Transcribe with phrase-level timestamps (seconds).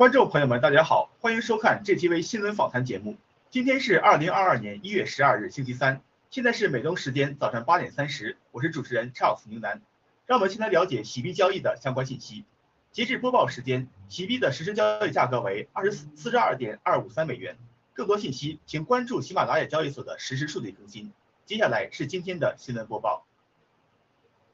[0.00, 3.18] 观众朋友们，大家好，欢迎收看 GTV 新闻访谈节目。
[3.50, 6.00] 今天是二零二二年一月十二日，星期三，
[6.30, 9.82] 现在是美东时间早上八点三十，我是主持人 Charles 宁南。
[10.24, 12.46] 让我们先来了解洗币交易的相关信息。
[12.92, 17.58] 截至播报时间，洗币的实时交易价格为二十四十二点二五三美元。
[17.92, 21.12] 更多信息，请关注喜马拉雅交易所的实时数据更新。
[21.44, 23.26] 接下来是今天的新闻播报。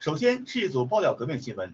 [0.01, 1.73] 首先是一组爆料革命新闻：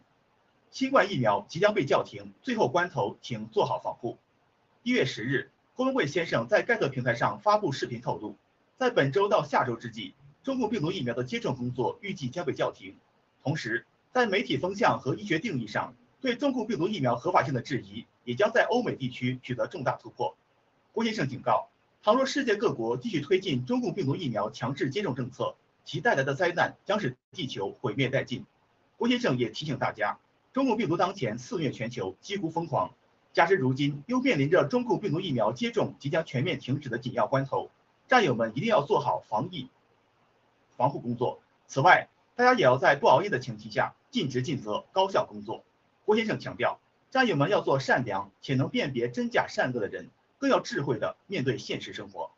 [0.73, 4.17] 新冠疫苗即将被叫停，最后关头，请做好防护。
[4.83, 8.37] 一月十日，郭文贵先生在盖特平台上发布视频透露，
[8.79, 12.97] 在本周到下周之际，中共病毒疫苗的接种工作预计将被叫停。
[13.43, 20.35] 同时，在媒体风向和医学定义上，对中共病毒疫苗合法性的质疑也将在欧美地区取得重大突破。
[20.93, 21.69] 郭先生警告，
[22.03, 25.55] 倘若世界各国继续推进中共病毒疫苗强制接种政策，
[25.85, 28.47] 其带来的灾难将使地球毁灭殆尽。
[28.97, 30.17] 郭先生也提醒大家，
[30.53, 32.95] 中共病毒当前肆虐全球，几乎疯狂，
[33.33, 37.71] 加之如今又面临着中共病毒疫苗接种即将全面停止的紧要关头，
[38.07, 39.69] 战友们一定要做好防疫
[40.77, 41.41] 防护工作。
[41.67, 43.95] 此外，大家也要在不熬夜的前提下。
[44.11, 45.65] 尽职尽责，高效工作。
[46.05, 46.79] 郭先生强调，
[47.11, 52.31] 战友们要做善良且能辨别真假善恶的人，更要智慧的面对现实生活。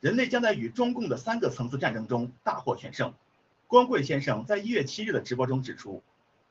[0.00, 3.14] 人类将在与中共的三个层次战争中大获全胜。
[3.66, 6.02] 光贵先生在一月七日的直播中指出，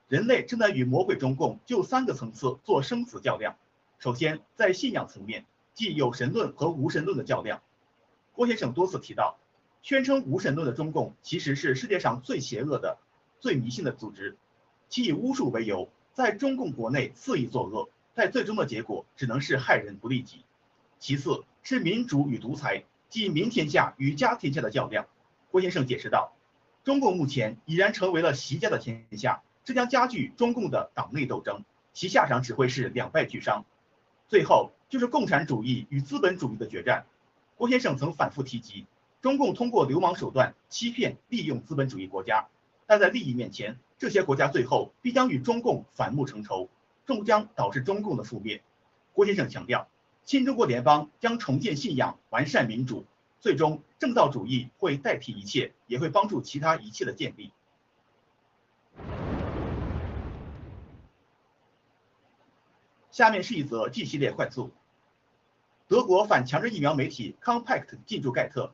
[0.07, 3.57] 人类正在与魔鬼中共就三个层次做生死较量。
[3.97, 7.61] 首先，在信仰层面，即有神论和无神论的较量。
[8.33, 9.37] 郭先生多次提到。
[9.81, 12.97] 宣称无神论的中共其实是世界上最邪恶的、
[13.39, 14.37] 最迷信的组织，
[14.89, 20.43] 其以巫术为由，在中共国内肆意作恶，但最终的结果只能是害人不利己。
[20.99, 25.07] 其次是民主与独裁，即民天下与家天下的较量。
[25.51, 26.33] 郭先生解释道，
[26.83, 33.65] 中共目前已然成为了习家的天下，这将加剧中共的党内斗争，其下场只会是两败俱伤。
[34.27, 37.05] 最后就是共产主义与资本主义的决战。
[37.55, 38.85] 郭先生曾反复提及。
[39.21, 42.47] 中共通过流氓手段欺骗、利用资本主义国家，
[42.87, 46.69] 但在利益面前，这些国家最后必将与中共反目成仇，
[47.05, 48.63] 终将导致中共的覆灭。
[49.11, 49.89] 郭先生强调，
[50.29, 53.03] 新中国联邦将重建信仰、完善民主，
[53.39, 57.51] 最终正道主义会代替一切，也会帮助其他一切的建立。
[63.09, 64.69] 下面是一则 G 系列快速：
[65.87, 68.71] 德国反强制疫苗媒体 Compact 进驻盖特。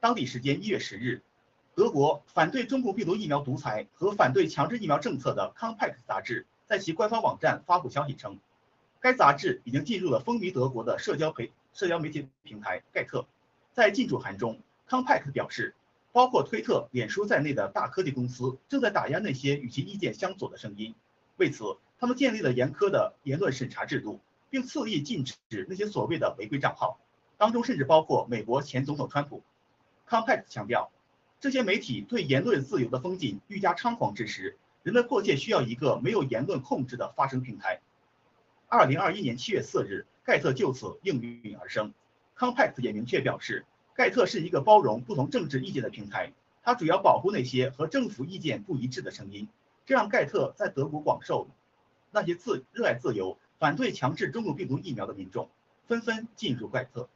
[0.00, 1.22] 当地时间一月十日，
[1.76, 8.40] 德国反对中共病毒疫苗独裁和反对强制疫苗政策的《Compact》杂志在其官方网站发布消息称，
[9.00, 13.26] 该杂志已经进入了风靡德国的社交媒社交媒体平台盖特。
[13.72, 14.60] 在进驻函中，
[14.90, 15.74] 《Compact》表示，
[16.10, 20.94] 包括推特、脸书在内的大科技公司正在打压那些与其意见相左的声音。
[21.36, 24.18] 为此，他们建立了严苛的言论审查制度，
[24.50, 26.98] 并肆意禁止那些所谓的违规账号，
[27.36, 29.44] 当中甚至包括美国前总统川普。
[30.08, 30.90] Compact 强调，
[31.38, 37.80] 这些媒体对言论自由的封禁愈加猖狂之时，人们迫切需要一个没有言论控制的发声平台。
[38.70, 41.94] 二零二一年七月四日，盖特就此应运而生。
[42.36, 49.48] Compact 也明确表示，盖特是一个包容不同政治意见的平台，它主要保护那些和政府意见不一致的声音，
[49.86, 51.48] 这让盖特在德国广受
[52.10, 55.48] 那些自热爱自由、反对强制中国病毒疫苗的民众
[55.86, 57.08] 纷纷进入盖特。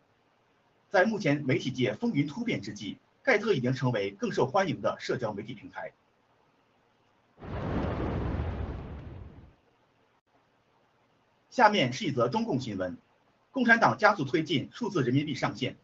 [0.88, 5.92] 在目前媒体界风云突变之际，盖特已经成为更受欢迎的社交媒体平台。
[11.52, 12.96] 下面是一则中共新闻：
[13.50, 15.76] 共产党加速推进数字人民币上线。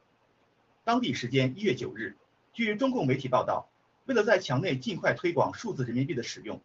[0.82, 2.16] 当地时间一月九日，
[2.54, 3.68] 据中共媒体报道，
[4.06, 6.58] 为了在墙内尽快推广数字人民币的使用，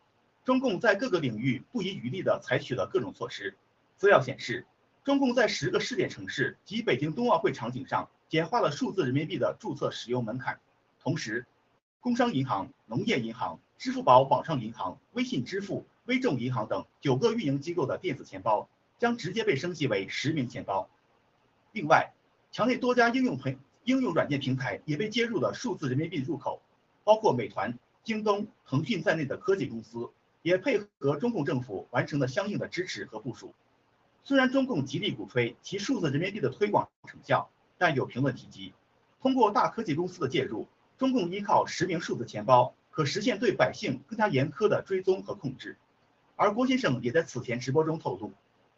[0.45, 3.57] 中共在各个领域不遗余力地采取了各种措施。
[3.97, 4.65] 资料显示，
[5.03, 8.09] 中共在十个试点城市及北京冬奥会场景上。
[8.29, 10.59] 简化了数字人民币的注册使用门槛，
[11.01, 11.45] 同时，
[11.99, 18.69] 工商银行、农业银行、支付宝网上银行、微信支付、微众银行等九个运营机构的电子钱包
[19.03, 20.89] 将直接被升级为实名钱包。
[21.73, 22.13] 另外，
[22.53, 26.61] 墙内多家应用平应用软件平台也被接入了数字人民币入口，
[27.03, 30.09] 包括美团、京东、腾讯在内的科技公司
[30.41, 33.53] 也配合中共政府完成了相应的支持和部署。
[34.23, 37.49] 虽然中共极力鼓吹其数字人民币的推广成效。
[37.75, 38.71] 但有评论提及，
[39.19, 45.75] 通过大科技公司的介入，中共依靠实名数字钱包，可实现对百姓更加严苛的追踪和控制。
[46.37, 48.31] 而郭先生也在此前直播中透露，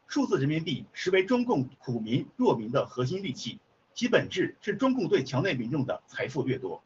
[0.07, 3.59] 数字人民币实为中共苦民弱民的核心利器，
[3.93, 6.83] 其本质是中共对墙内民众的财富掠夺。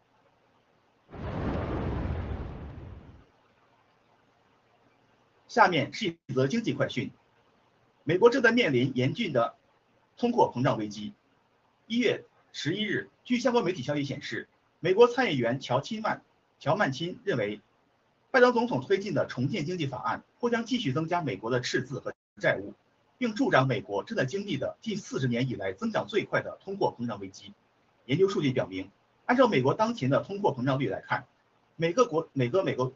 [5.48, 7.12] 下面是一则经济快讯：
[8.04, 9.56] 美国正在面临严峻的
[10.16, 11.14] 通货膨胀危机。
[11.88, 12.24] 一月
[12.54, 14.48] 十一日，据相关媒体消息显示，
[14.80, 16.22] 美国参议员乔钦曼
[16.60, 17.62] 乔曼钦认为，
[18.32, 22.76] 拜登总统推进的重建经济法案或将继续增加美国的赤字和债务，
[23.20, 27.54] 并助长美国正在经历的近四十年以来增长最快的通货膨胀危机。
[28.06, 28.90] 研究数据表明，
[29.26, 31.28] 按照美国当前的通货膨胀率来看，
[31.76, 32.94] 每个国每个美国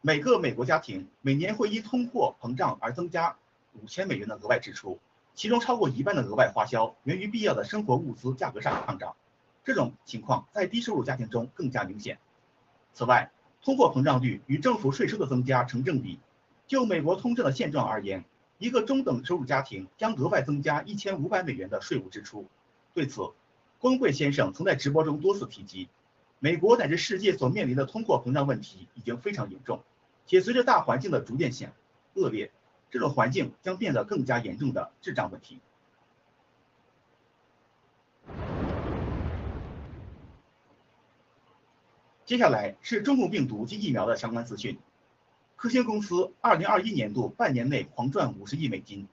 [0.00, 3.36] 每个美国家庭每年会因通货膨胀而增加
[3.72, 5.00] 五千美元的额外支出，
[5.34, 9.16] 其中超过一半的额外花销源于必要的生活物资价格上涨。
[9.64, 12.18] 这种情况在低收入家庭中更加明显。
[12.92, 16.20] 此外，通货膨胀率与政府税收的增加成正比。
[16.66, 18.24] 就美国通胀的现状而言，
[18.64, 22.48] 一个中等收入家庭将额外增加一千五百美元的税务支出。
[22.94, 23.20] 对此，
[23.78, 25.90] 光贵先生曾在直播中多次提及，
[26.38, 29.82] 美国乃至世界所面临的通货膨胀问题已经非常严重，
[30.24, 31.74] 且随着大环境的逐渐显
[32.14, 32.50] 恶劣，
[32.90, 35.60] 这种环境将变得更加严重的滞胀问题。
[42.24, 44.78] 接下来是中共病毒及疫苗的相关资讯。
[45.64, 49.08] 科兴公司2021年度半年内狂赚50亿美金。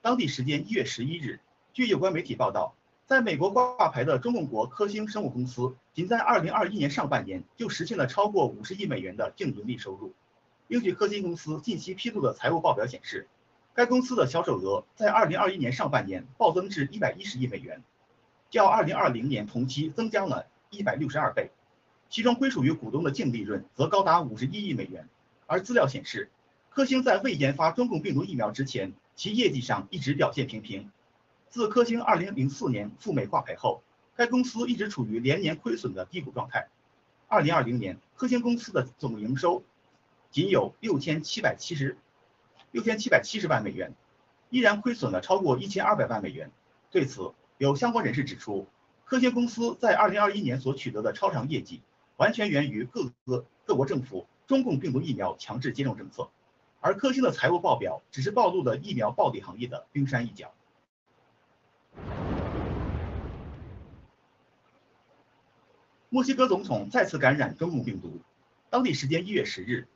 [0.00, 1.40] 当地时间1月11日，
[1.72, 2.76] 据有关媒体报道。
[3.04, 10.14] 在美国挂牌的中共国科兴生物公司，仅在2021年上半年就实现了超过50亿美元的净盈利收入。
[10.68, 13.26] 根据科兴公司近期披露的财务报表显示，
[13.74, 17.82] 该公司的销售额在2021年上半年暴增至110亿美元，
[18.50, 21.50] 较2020年同期增加了162倍。
[22.08, 25.08] 其中归属于股东的净利润则高达51亿美元。
[25.48, 26.30] 而资料显示，
[26.68, 30.92] 科兴在未研发中共病毒疫苗之前，其业绩上一直表现平平。
[31.48, 33.82] 自科兴2004年赴美挂牌后，
[34.14, 36.68] 该公司一直处于连年亏损的低谷状态。
[37.30, 39.64] 2020年，科兴公司的总营收
[40.30, 41.96] 仅有6770
[42.74, 43.94] 6770万美元，
[44.50, 46.50] 依然亏损了超过1200万美元。
[46.90, 48.68] 对此，有相关人士指出，
[49.06, 51.80] 科兴公司在2021年所取得的超长业绩，
[52.18, 56.30] 完全源于各个各国政府中共病毒疫苗强制接种政策，
[56.80, 60.54] 而科兴的财务报表只是暴露了疫苗暴利行业的冰山一角。
[66.08, 68.22] 墨西哥总统再次感染中共病毒。
[68.70, 69.86] 当地时间一月十日，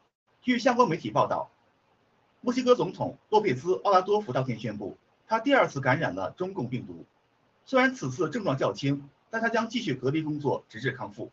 [0.43, 1.51] 据相关媒体报道，
[2.43, 7.07] 墨西哥总统洛佩兹·奥拉多夫当天宣布，他第二次感染了中共病毒。
[7.65, 11.33] 虽然此次症状较轻，但他将继续隔离工作，直至康复。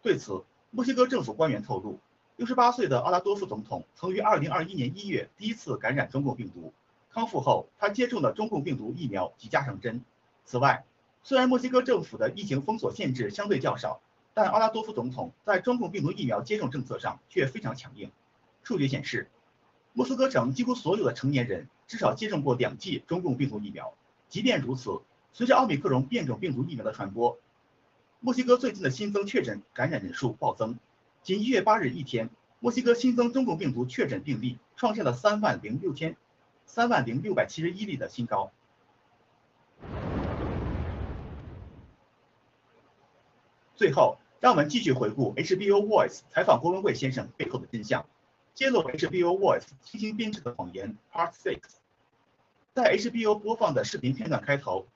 [0.00, 1.98] 对此，墨西哥政府官员透露，
[2.42, 6.74] 六十八岁的奥拉多夫总统曾于二零二一年一月第一次感染中共病毒，
[7.08, 10.02] 康复后他接种了中共病毒疫苗及加上针。
[10.44, 10.84] 此外，
[11.22, 14.00] 虽然墨西哥政府的疫情封锁限制相对较少，
[14.34, 18.10] 但阿拉多夫总统在中共病毒疫苗接种政策上却非常强硬。
[18.64, 19.30] 数据显示，
[19.92, 23.94] 莫斯科城几乎所有的成年人至少接种过两剂中共病毒疫苗。
[24.28, 25.00] 即便如此，
[25.32, 27.38] 随着奥密克戎变种病毒疫苗的传播，
[28.18, 30.76] 墨西哥最近的新增确诊感染人数暴增。
[31.24, 36.16] 仅一月八日一天，墨西哥新增中共病毒确诊病例创下了三万零六千
[36.66, 38.50] 三万零六百七十一例的新高。
[43.76, 48.04] 最后，让我们继续回顾 HBO Voice 采访郭文贵先生背后的真相，
[48.52, 51.60] 揭露 HBO Voice 精心编织的谎言 Part Six。
[52.74, 54.88] 在 HBO 播放的视频片段开头，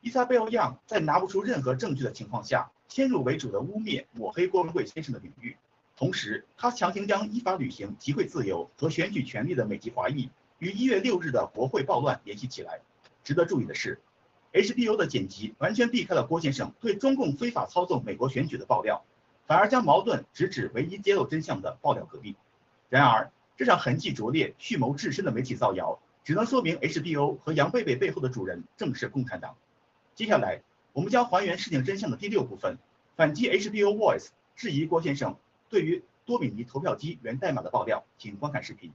[0.00, 5.56] 伊莎贝尔·杨在拿不出任何证据的情况下，先入为主的污蔑抹黑郭文贵先生的名誉，
[5.96, 12.80] 同时他强行将依法履行集会自由和选举权利的美籍华裔与一月六日的国会暴乱联系起来。
[13.22, 14.00] 值得注意的是。
[14.52, 19.04] HBO 的剪辑完全避开了郭先生对中共非法操纵美国选举的爆料，
[19.48, 22.36] 反而将矛盾直指唯一揭露真相的爆料隔壁。
[22.88, 29.56] 然而，这场痕迹拙劣、蓄谋至深的媒体造谣，只能说明 HBO 和杨贝贝背后的主人正是共产党。
[30.14, 32.78] 接下来，我们将还原事情真相的第六部分，
[33.16, 35.36] 反击 HBO Voice 质疑郭先生
[35.74, 38.92] 对于多米尼投票机源代码的爆料，请观看视频。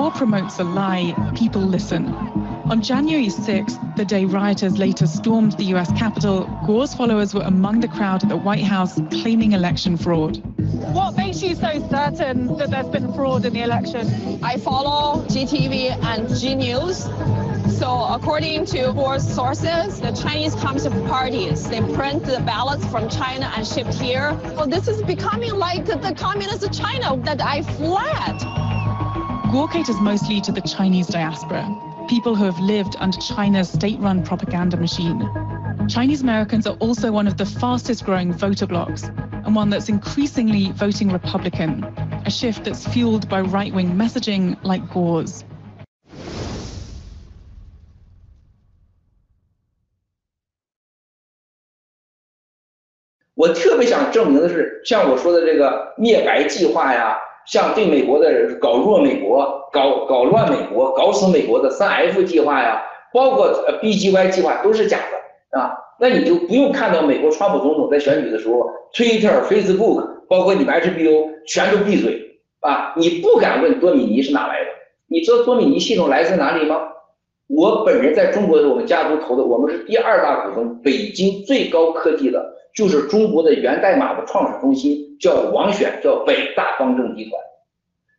[0.00, 2.06] Gore promotes a lie, people listen.
[2.70, 7.80] On January 6th, the day rioters later stormed the US Capitol, Gore's followers were among
[7.80, 10.38] the crowd at the White House claiming election fraud.
[10.94, 14.42] What makes you so certain that there's been fraud in the election?
[14.42, 17.04] I follow GTV and G News.
[17.78, 23.52] So according to Gore's sources, the Chinese Communist parties, they print the ballots from China
[23.54, 24.32] and shipped here.
[24.56, 28.59] Well, this is becoming like the communist China that I fled.
[29.51, 31.63] Gore caters mostly to the Chinese diaspora,
[32.07, 35.29] people who have lived under China's state-run propaganda machine.
[35.87, 39.03] Chinese Americans are also one of the fastest growing voter blocs
[39.45, 41.83] and one that's increasingly voting Republican,
[42.25, 45.43] a shift that's fueled by right-wing messaging like Gore's.
[53.37, 62.82] 我特别想证明的是，像我说的这个灭白计划呀， 像对美国的人搞弱美国、搞搞乱美国、搞死美国的三 F 计划呀，
[63.12, 65.72] 包括呃 BGY 计划都是假的啊。
[65.98, 72.94] 那你就不用看到美国川普总统在选举的时候，Twitter、Facebook，包括你们 HBO 全都闭嘴啊！
[72.96, 74.70] 你不敢问多米尼是哪来的？
[75.08, 76.80] 你知道多米尼系统来自哪里吗？
[77.48, 82.56] 我本人在中国的我们家族投的，我们是第二大股东，北京最高科技的。
[82.72, 87.40] 就是中国的源代码的创始中心叫王选，叫北大方正集团。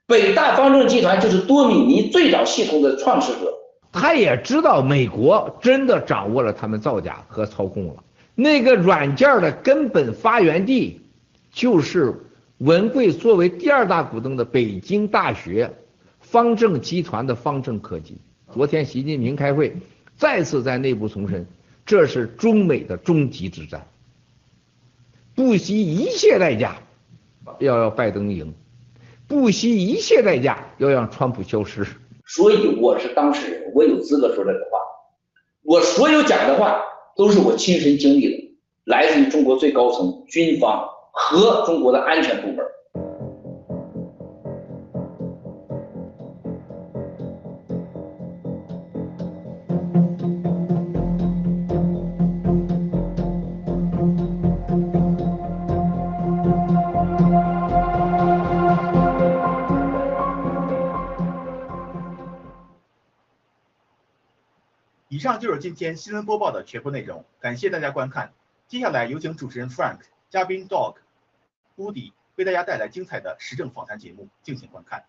[0.06, 3.54] 北大方正集团就是多米尼最早系统的创始者。
[3.92, 8.04] 他也知道美国真的掌握了他们造假和操控了。
[8.36, 11.02] 那个软件的根本发源地
[11.52, 12.14] 就是
[12.60, 15.74] 文贵作为第二大股东的北京大学
[16.20, 18.18] 方正集团的方正科技。
[18.54, 19.76] 昨天习近平开会，
[20.16, 21.46] 再次在内部重申，
[21.86, 23.86] 这是中美的终极之战。
[25.36, 26.76] 不惜一切代价
[27.60, 28.54] 要让拜登赢，
[29.28, 31.86] 不惜一切代价要让川普消失。
[32.26, 34.80] 所以我是当事人，我有资格说这个话。
[35.64, 36.82] 我所有讲的话
[37.16, 42.66] 都是我亲身经历的，来自于中国最高层、军方和中国的安全部门。
[65.22, 68.34] 以上就是今天新闻播报的全部内容，感谢大家观看。
[68.68, 70.00] 接下来有请主持人 Frank、
[70.32, 70.96] 嘉宾 Dog、
[71.78, 75.06] Woody 为大家带来精彩的时政访谈节目，敬请观看。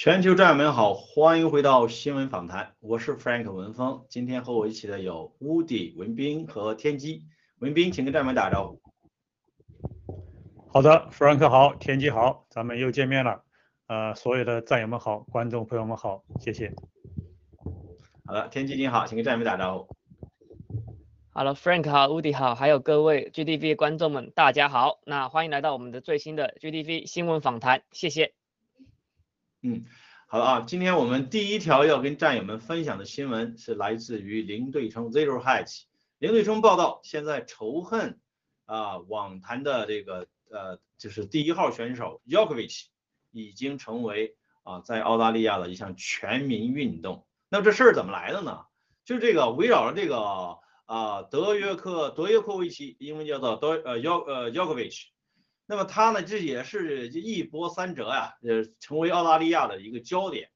[0.00, 7.24] 全球战友们好，欢迎回到新闻访谈，我是 Frank 文峰，今天和我一起的有 Woody 文斌和天机。
[7.58, 8.80] 文斌，请跟战友们打招呼。
[10.68, 13.42] 好的，Frank 好，天机好，咱们又见面了。
[13.88, 16.72] 呃，所有的战友们好，观众朋友们好，谢谢。
[18.24, 19.96] 好的，天机你好，请跟战友们打招呼。
[21.30, 25.00] Hello，Frank 好，Woody 好，还有各位 GTV 观众们，大家好。
[25.04, 28.37] 那欢迎来到我们的最新的 GTV 新闻访谈，谢谢。
[29.60, 29.84] 嗯，
[30.28, 35.82] 好了啊，今天我们第一条要跟战友们分享的新闻是来自于零对冲 Zero Hedge。
[36.18, 38.20] 零对冲报道，现在仇恨
[38.66, 42.86] 啊网坛的这个呃就是第一号选手 y o k o v i c
[43.32, 47.26] 已经成为啊在澳大利亚的一项全民运动。
[47.48, 48.60] 那这事儿怎么来的呢？
[49.04, 55.06] 就这个围绕着这个啊德约克德约科维奇，英文叫做德呃 Yo 呃 Djokovic。
[55.70, 60.48] 那么他呢，这也是一波三折呀，呃，成为澳大利亚的一个焦点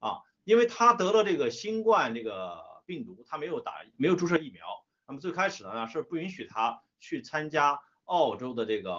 [0.00, 4.66] 啊，因为他得了这个新冠这个病毒，他没有打，没有注射疫苗。
[5.06, 8.94] 那么最开始呢是不允许他去参加澳洲的这个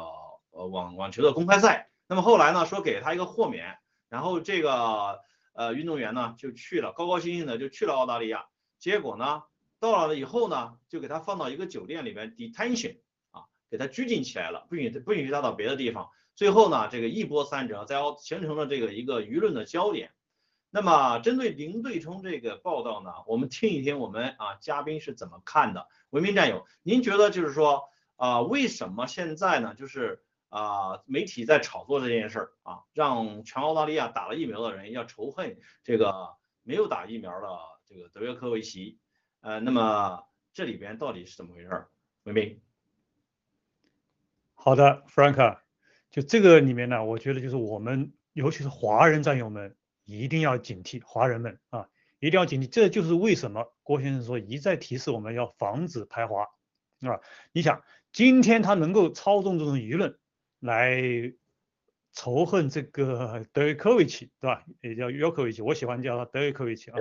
[0.51, 1.89] 呃网网球的公开赛。
[2.07, 5.19] 那么后来呢说给他一个豁免，然后这个
[5.51, 8.45] 呃运动员呢就去了，高高兴兴的就去了澳大利亚。
[8.77, 9.43] 结果呢
[9.77, 13.01] 到了以后呢，就给他放到一个酒店里面 detention。
[13.69, 16.09] 给他拘禁起来了，不允不允许他到别的地方。
[16.35, 20.11] 最后呢，这个一波三折，在形成了这个一个舆论的焦点。
[20.69, 25.87] 那么针对零对冲这个报道呢，我们听一听我们啊嘉宾是怎么看的。
[26.11, 37.47] 文明战友，您觉得就是说啊，为什么现在呢，就是啊媒体在炒作这件事儿啊，让全澳大利亚打了疫苗的人要仇恨这个没有打疫苗的
[37.85, 38.99] 这个德约科维奇？
[39.41, 41.87] 呃，那么这里边到底是怎么回事？
[42.23, 42.61] 文明。
[44.61, 45.57] 好的，Frank，
[46.11, 51.87] 就这个里面呢，我觉得就是我们，尤其是华人战友们，一定要警惕，华人们啊，
[52.19, 52.67] 一定要警惕。
[52.67, 57.21] 这就是为什么郭先生说一再提示我们要防止排华啊。
[57.53, 60.19] 你想，今天他能够操纵这种舆论
[60.59, 61.01] 来
[62.11, 64.65] 仇恨这个德约科维奇，对吧？
[64.81, 66.97] 也叫约科维奇，我喜欢叫他德约科维奇啊。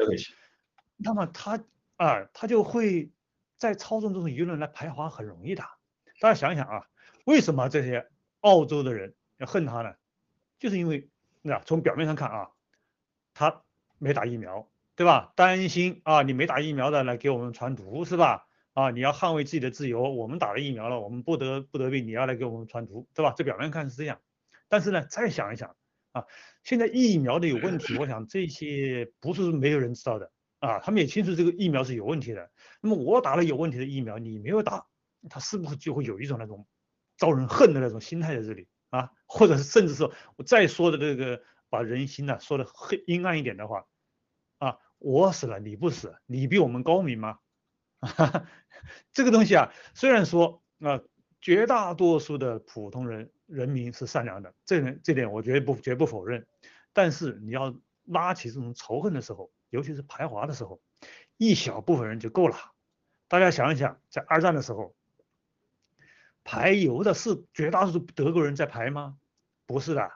[0.97, 1.61] 那么他
[1.97, 3.11] 啊，他就会
[3.57, 5.64] 在操纵这种舆论来排华，很容易的。
[6.21, 6.85] 大家想想啊。
[7.29, 8.09] 为什么这些
[8.41, 9.93] 澳洲的人要恨他呢？
[10.59, 11.11] 就是因为
[11.43, 12.49] 那从表面上看啊，
[13.35, 13.64] 他
[13.99, 15.35] 没打疫苗，对吧？
[15.37, 18.47] 担心啊，你没打疫苗的来给我们传毒是吧？
[18.73, 23.35] 啊，你要捍卫自己的自由，我们打了疫苗了，我们不得不得病，你要来给我们传毒，对吧？
[23.37, 24.19] 这表面看是这样，
[24.67, 25.77] 但是呢，再想一想
[26.12, 26.25] 啊，
[26.62, 32.51] 现在疫苗的有问题，我想这些不是没有人知道的啊，他们也清楚这个疫苗是有问题的。
[32.81, 34.87] 那么我打了有问题的疫苗，你没有打，
[35.29, 36.67] 他是不是就会有一种那种？
[37.19, 43.85] 招人恨的那种心态在这里啊，或者是甚至说我再说的这个把人心呢说的黑阴暗一点的话
[44.59, 47.41] 啊，我死了你不死，你比我们高明吗？
[49.13, 51.01] 这个东西啊，虽然说啊
[51.41, 56.47] 绝大多数的普通人人民是善良的，这点这点我绝不绝不否认，
[56.93, 60.81] 但是你要拉起这种仇恨的时候，尤其是排华的时候，
[61.37, 62.57] 一小部分人就够了。
[63.27, 64.95] 大家想一想，在二战的时候。
[66.51, 69.19] 排油的是绝大多数德国人在排吗？
[69.67, 70.11] 不是的，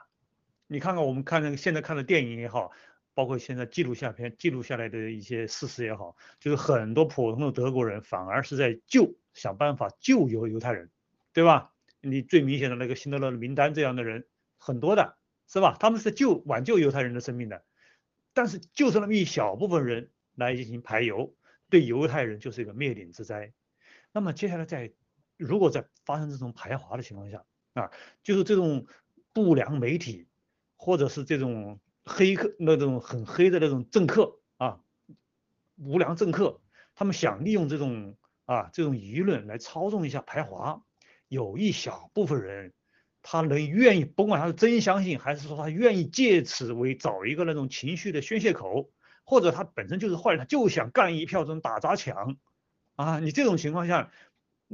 [0.65, 2.71] 你看看我们看那个现在看的电影也好，
[3.13, 10.89] 包括现在记录下片记录下来的一些事实也好，就是很多普通的德国人反而是在救，想办法救犹犹太人，
[11.33, 11.71] 对吧？
[12.01, 14.25] 你最明显的那个辛德勒名单这样的人
[14.57, 15.15] 很多的
[15.47, 15.77] 是吧？
[15.79, 17.63] 他们是救挽救犹太人的生命的，
[18.33, 21.35] 但是就是那么一小部分人来进行排油，
[21.69, 23.53] 对犹太人就是一个灭顶之灾。
[24.11, 24.91] 那么接下来在
[25.43, 27.91] 如果在发生这种排华的情况下啊，
[28.23, 28.85] 就是这种
[29.33, 30.27] 不良媒体，
[30.77, 34.79] 或者是这种黑客那种很黑的那种政客啊，
[35.77, 36.61] 无良政客，
[36.93, 40.83] 他们想利用这种啊这种舆论来操纵一下排华，
[41.27, 42.73] 有一小部分人，
[43.23, 48.91] 他能愿意，甭管他是真相信，还是说他愿意借此为找一个那种情绪的宣泄口，
[49.23, 52.37] 或者他本身就是坏人，他就想干一票这种打砸抢
[52.95, 54.11] 啊，你这种情况下。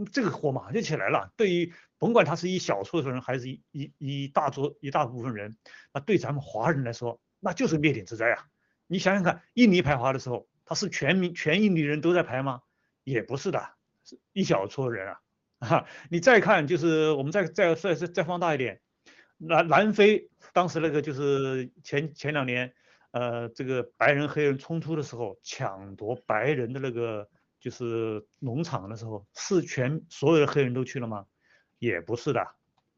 [0.05, 1.31] 这个火马上就起来了。
[1.35, 5.57] 对于甭管他是一小撮人，还是一一一大撮一大部分人，
[5.93, 8.45] 那对咱们华人来说，那就是灭顶之灾啊！
[8.88, 12.62] 你想想看，印尼排华的时候，他是全民全印尼人都在排吗？
[13.03, 13.73] 也不是的，
[14.05, 15.19] 是一小撮人啊。
[15.59, 18.81] 哈，你再看，就是我们再再再再再放大一点，
[19.38, 22.73] 南南非当时那个就是前前两年，
[23.12, 27.29] 呃，这个白人黑人冲突的时候，抢夺白人的那个。
[27.60, 31.26] 就是农场的时候，是全所有的黑人都去了吗？
[31.78, 32.45] 也不是的，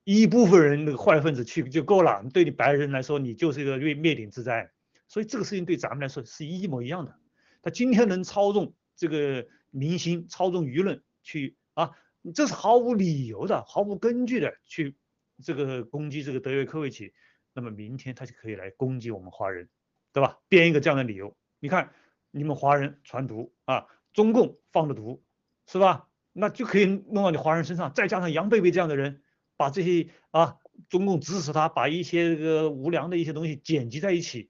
[0.04, 2.24] 一部分人那个坏分子去就够了。
[2.34, 4.72] 对你白人来说，你就是一个灭灭顶之灾。
[5.08, 7.20] 所以这个事情对咱们来说是一模一样的。
[7.62, 11.92] 他今天能操纵这个明星，操纵舆论去啊，
[12.34, 14.96] 这是毫无理由的、毫无根据的去
[15.44, 17.14] 这个攻击这个德约科维奇。
[17.54, 19.70] 那么明天他就可以来攻击我们华人，
[20.14, 20.40] 对吧？
[20.48, 21.92] 编一个这样的理由，你看
[22.32, 23.86] 你们华人传毒啊。
[24.14, 25.24] 中共放的毒，
[25.68, 26.08] 是吧？
[26.34, 29.22] 那就可以弄到你华人身上，再加上杨贝贝这样的人，
[29.58, 34.50] 把这些啊，中共支持他，把一些这个无良的一些东西剪辑在一起，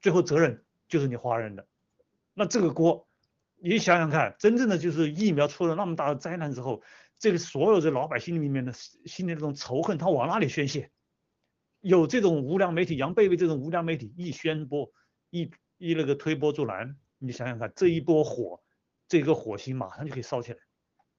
[0.00, 1.68] 最后责任就是你华人的。
[2.34, 3.06] 那这个锅，
[3.62, 6.82] 你想想看，真正的就是疫苗出了那么大的灾难之后，
[7.16, 10.90] 这个所有的老百姓里面的心里那种仇恨，他往哪里宣泄？
[11.80, 14.90] 有这种无良媒体，杨贝贝这种无良媒体一宣播，
[15.30, 18.63] 一一那个推波助澜，你想想看，这一波火。
[19.08, 20.58] 这个火星马上就可以烧起来，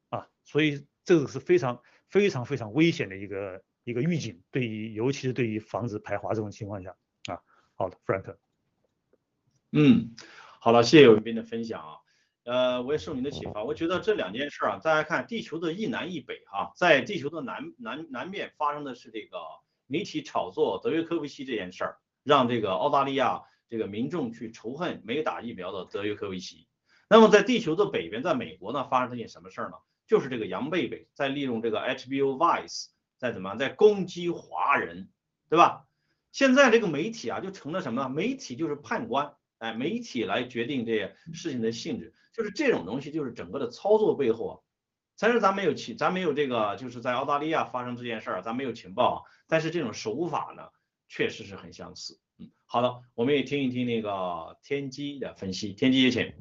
[0.09, 6.95] 啊，所以这个是非常非常非常危险的一个一个预警，对于尤其是对于防止排华这种情况下，
[7.27, 7.41] 啊，
[7.75, 8.37] 好的，Frank，
[9.71, 10.15] 嗯，
[10.59, 11.97] 好了，谢谢文斌的分享啊，
[12.43, 19.37] 呃，我也受您的启发，我觉得这两件事啊，大家看地球的一南一北哈，在地球的南南南面发生的是这个
[19.85, 26.67] 媒体炒作德约科维奇这件事儿，让这个澳大利亚这个民众去仇恨没打疫苗的德约科维奇。
[27.07, 29.77] 那么在地球的北边，在美国呢，发生了一件什么事儿呢？
[30.07, 32.87] 就是这个杨贝贝在利用这个 HBO Vice
[33.17, 35.09] 在怎么在攻击华人，
[35.49, 35.87] 对吧？
[36.31, 38.09] 现在这个媒体啊，就成了什么呢？
[38.09, 44.55] 媒体就是判官，哎，媒体来决定这些事情的性质，就是这种东西，就是整个的操作背后啊。
[45.15, 50.67] 虽然咱没有情，咱没有这个，就是在澳大利亚发生这件事儿，咱没有情报，但是这种手法呢，
[51.07, 52.19] 确实是很相似。
[52.75, 55.71] 好的，我们也听一听那个天机的分析。
[55.71, 56.33] 天机也请。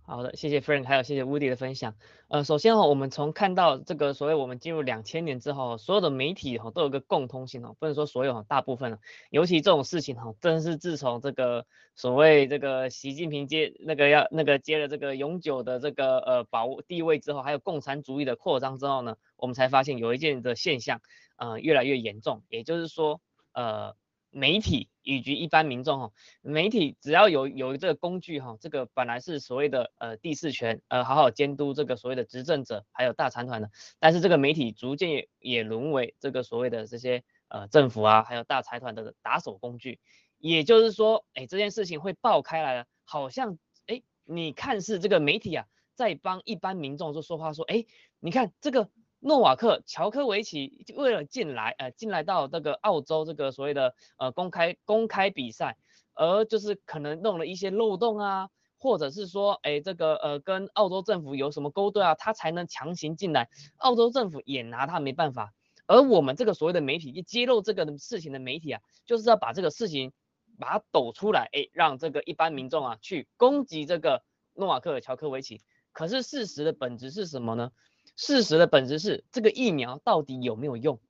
[0.00, 1.94] 好的，谢谢 Frank，还有谢谢 Woody 的分享。
[2.28, 21.02] 呃，首先哈，我们从看到这个所谓我们进入两千年之后，所有的媒体哈都有个共通性哈，不能说所有哈，大部分尤其这种事情哈，真是自从这个所谓这个习近平接那个要那个接了这个永久的这个呃保地位之后，还有共产主义的扩张之后呢，我们才发现有一件的现象，
[21.36, 23.20] 呃，越来越严重，也就是说，
[23.52, 23.94] 呃。
[24.32, 40.00] 媒体以及一般民众哈，媒体只要有有这个工具哈，这个本来是所谓的呃第四权，呃好好监督这个所谓的执政者还有大财团的，但是这个媒体逐渐也也沦为这个所谓的这些呃政府啊还有大财团的打手工具，
[40.38, 47.84] 也就是说，哎这件事情会爆开来了，好像哎你看是这个媒体啊在帮一般民众说说话说，哎
[48.18, 48.88] 你看这个。
[49.24, 55.76] 诺瓦克乔科维奇为了进来，呃，进来到这个澳洲这个所谓的呃公开公开比赛，
[56.12, 65.54] 而就是可能弄了一些漏洞啊，或者是说，哎，这个呃跟澳洲政府有什么勾兑啊，他才能强行进来，澳洲政府也拿他没办法。
[65.86, 70.12] 而我们这个所谓的媒体一揭露这个事情的媒体啊，就是要把这个事情
[70.58, 75.60] 把它抖出来，哎，让这个一般民众啊去攻击这个诺瓦克乔科维奇。
[75.92, 77.70] 可是事实的本质是什么呢？
[78.16, 81.00] 事实的本质是，这个疫苗到底有没有用？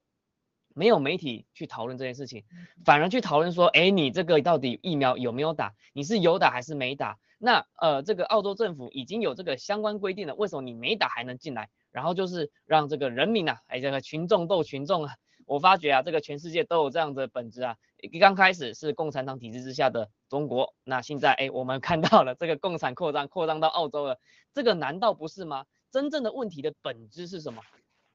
[0.74, 2.44] 没有媒体去讨论这件事情，
[2.84, 5.74] 反而去讨论说，哎，你这个到底疫苗有没有打？
[5.92, 7.18] 你是有打还是没打？
[7.36, 11.68] 那呃，这个澳洲政府已经有这个相关规定了，为什么你没打还能进来？
[11.90, 15.14] 然后就是让这个人民啊，哎，这个群众斗群众啊。
[15.44, 17.76] 我发觉啊，这个全世界都有这样的本质啊。
[18.18, 24.18] 刚开始是共产党体制之下的中国，那现在哎，我们看到了这个共产扩张，扩张到澳洲了，
[24.54, 25.66] 这个难道不是吗？
[25.92, 27.62] 真正的问题的本质是什么？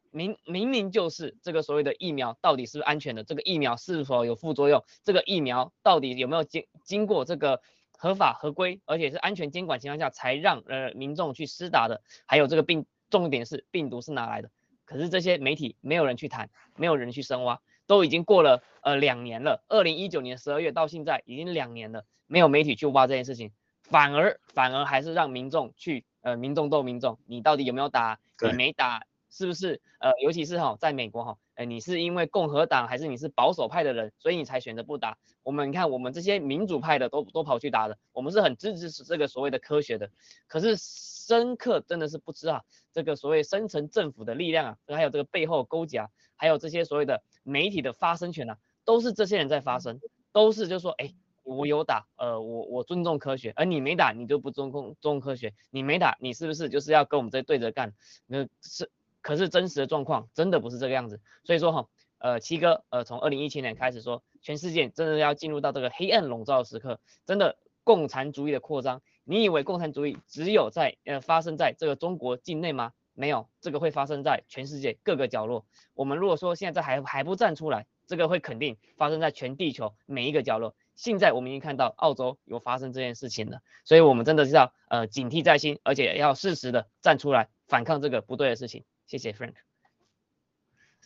[0.10, 3.24] 明明明就是这个所谓的疫苗到底是不是安全的？
[3.24, 4.84] 这个疫苗是否有副作用？
[5.04, 7.62] 这个疫苗到底有没有经经过这个
[7.92, 12.02] 合法合规，而且是安全监管情况下才让呃民众去施打的？
[12.26, 14.50] 还有这个病，重点是病毒是哪来的？
[14.86, 23.52] 可是这些媒体没有人去谈，没有人去深挖，都已经过了呃两年了，二零一九年十二月到现在已经两年了，没有媒体去挖这件事情，
[23.84, 26.07] 反而反而还是让民众去。
[26.28, 28.20] 呃，民众斗民众，你到底有没有打？
[28.42, 29.80] 你没打，是不是？
[30.02, 35.18] 呃，尤其是哈，在美国哈，呃，你是因为共和党还是你是保守派的人，所以你才选择不打？
[35.42, 40.12] 我们你看，我们这些民主派的都都跑去打的，我们是很支持这个所谓的科学的。
[40.48, 42.62] 可是深刻真的是不知啊，
[42.92, 50.02] 这个所谓深层政府的力量啊，还有这个背后勾结，还有这些所谓的媒体的发声权啊，都是这些人在发声，
[50.34, 51.13] 都是就说，哎。
[51.58, 55.54] 我有打，呃，我我尊重科学，而你没打，你就不尊重尊重科学。
[55.72, 57.93] 你没打，你是不是就是要跟我们这对着干？
[58.28, 58.91] 那是，
[59.22, 61.20] 可是真实的状况真的不是这个样子。
[61.43, 61.88] 所以说哈，
[62.20, 69.02] 呃，七哥，呃，从二零一七年开始说，全世界真的要进入到这个黑暗笼罩的时刻，真的共产主义的扩张。
[69.24, 72.93] 你以为共产主义只有在呃发生在这个中国境内吗？
[73.13, 75.65] 没有，这个会发生在全世界各个角落。
[75.96, 80.76] 我们如果说现在还还不站出来，这个会肯定发生在全地球每一个角落。
[80.98, 88.84] 现在我们已经看到澳洲有发生这件事情了，所以我们真的是要呃警惕在心，而且要适时的站出来反抗这个不对的事情。
[89.06, 89.54] 谢谢 Frank。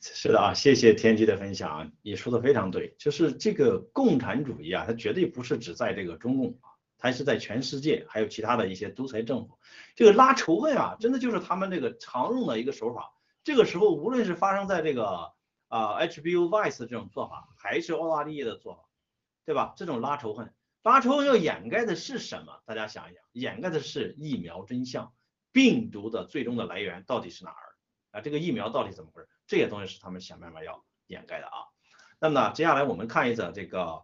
[0.01, 9.60] 是的啊，谢谢天机的分享，你说的非常对，就是这个共产主义啊，它绝对不是只在这个中共啊，它是在全世界，还有其他的一些独裁政府，
[9.95, 13.12] 这个拉仇恨啊，真的就是他们这个常用的一个手法。
[13.43, 15.34] 这个时候，无论是发生在这个
[15.67, 18.82] 啊 HBO Vice 这种做法，还是澳大利亚的做法。
[19.45, 19.73] 对吧？
[19.75, 22.62] 这种拉仇恨，拉仇恨要掩盖的是什么？
[22.65, 25.13] 大家想一想，掩盖的是疫苗真相，
[25.51, 27.75] 病毒的最终的来源到底是哪儿？
[28.12, 29.30] 啊，这个疫苗到底怎么回事？
[29.47, 31.54] 这些东西是他们想办法要掩盖的啊。
[32.19, 34.04] 那么呢，接下来我们看一则这个，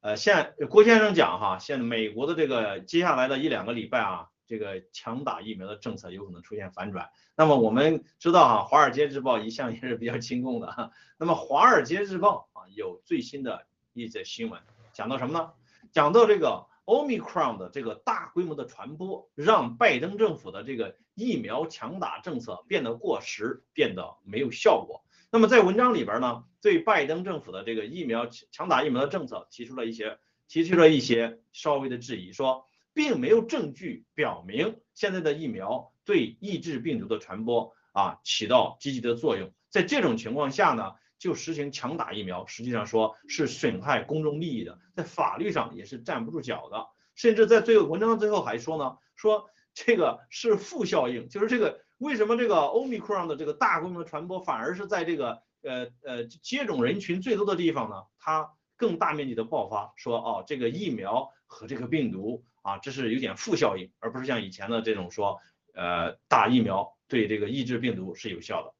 [0.00, 7.10] 呃，现郭先生讲哈，现在美国的这个接下来的一两个礼拜啊，这个强打疫苗的政策有可能出现反转。
[7.34, 10.92] 那么我们知道哈，华尔街日报一向也是比较 亲共的哈。
[11.18, 14.60] 那么华尔街日报啊，有最新的一则新闻。
[14.96, 15.52] 讲到什么呢？
[15.92, 25.04] 讲到这个 Omicron 的这个大规模的传播，让拜登政府的这个疫苗强打政策变得过时，变得没有效果。
[25.30, 39.52] 那么在文章里边呢，对拜登政府的这个疫苗强打疫苗的政策提出了一些提出了一些稍微的质疑，说并没有证据表明现在的疫苗对抑制病毒的传播啊起到积极的作用。
[39.68, 40.94] 在这种情况下呢？
[41.18, 58.04] 就实行强打疫苗，实际上说是损害公众利益的，在法律上也是站不住脚的，甚至在最后文章最后还说呢，说这个是负效应，就是这个为什么这个欧米克戎的这个大规模传播反而是在这个呃呃接种人群最多的地方呢？
[58.18, 65.40] 它更大面积的爆发，说哦这个疫苗和这个病毒啊，这是有点负效应，而不是像以前的这种说，
[65.74, 68.74] 呃，打疫苗对这个抑制病毒是有效的。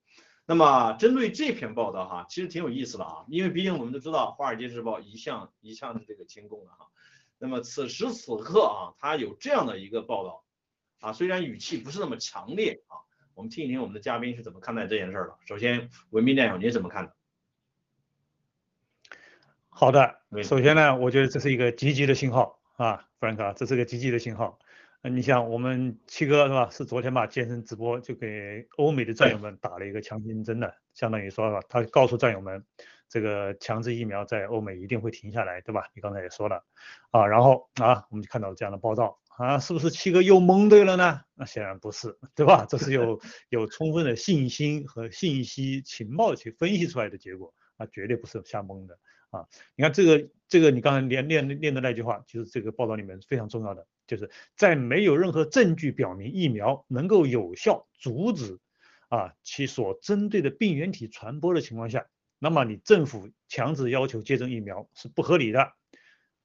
[0.49, 6.87] 那么针对这篇报道哈，其实挺有意思的啊，因为毕竟我们都知道《华尔街日报》一向一向是这个清宫的哈。
[7.39, 10.45] 那么此时此刻啊，它有这样的一个报道
[11.01, 13.03] 啊，虽然语气不是那么强烈啊，
[13.35, 15.37] 我们听一听我们的嘉宾是怎么看待这件事儿的。
[15.47, 17.13] 首先，文斌战友，您怎么看的？
[19.69, 24.59] 好的，首先呢，我觉得这是一个积极的信号啊，，Frank，，这是个积极的信号。
[25.07, 26.69] 呃，你像我们七哥是吧？
[26.69, 32.65] 是昨天吧，健身直播就给欧美的战友们打了一个强心针的，相当于说吧他告诉战友们，
[33.09, 35.85] 这个强制疫苗在欧美一定会停下来，对吧？
[35.95, 36.65] 你刚才也说了
[37.13, 41.21] 啊，然后啊，我们就看到这样的报道啊，是不是七哥又蒙对了呢？
[41.35, 42.67] 那显然不是，对吧？
[42.69, 48.99] 这是有 有充分的信心和信息情报去分析出来的结果啊，绝对不是瞎蒙的。
[49.31, 58.59] 啊，你看这个这个，你刚才念念念的那句话，就是这个报道里面非常重要的，就是在没有任何证据表明疫苗能够有效阻止
[59.09, 62.07] 啊其所针对的病原体传播的情况下，
[62.39, 65.73] 那么你政府强制要求接种疫苗是不合理的，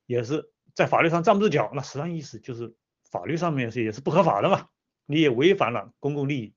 [0.05, 1.71] 也是在法律上站不住脚。
[1.73, 2.73] 那实际上意思就是
[3.09, 4.67] 法律上面是也是不合法的嘛，
[5.05, 6.53] 你也违反了公共利益。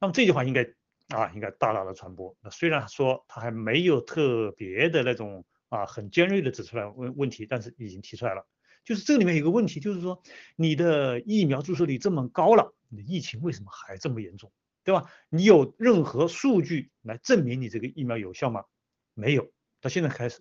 [0.00, 0.62] 那么这句话应该
[1.08, 2.36] 啊应该大大的传播。
[2.40, 5.44] 那虽然说他还没有特别的那种。
[5.68, 8.46] 啊，很尖锐的指出来问问题，但是已经提出来了。
[8.86, 10.22] 就是这里面有个问题，就是说
[10.54, 14.50] 你的疫苗注射率这么高了，你的疫情为什么还这么严重，
[14.84, 15.10] 对吧？
[15.28, 18.64] 你有任何数据来证明你这个疫苗有效吗？
[19.12, 19.50] 没有，
[19.82, 20.40] 到现在开始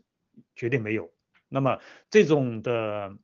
[0.55, 1.11] 绝对没有。
[1.49, 1.79] 那么
[2.09, 3.17] 这种的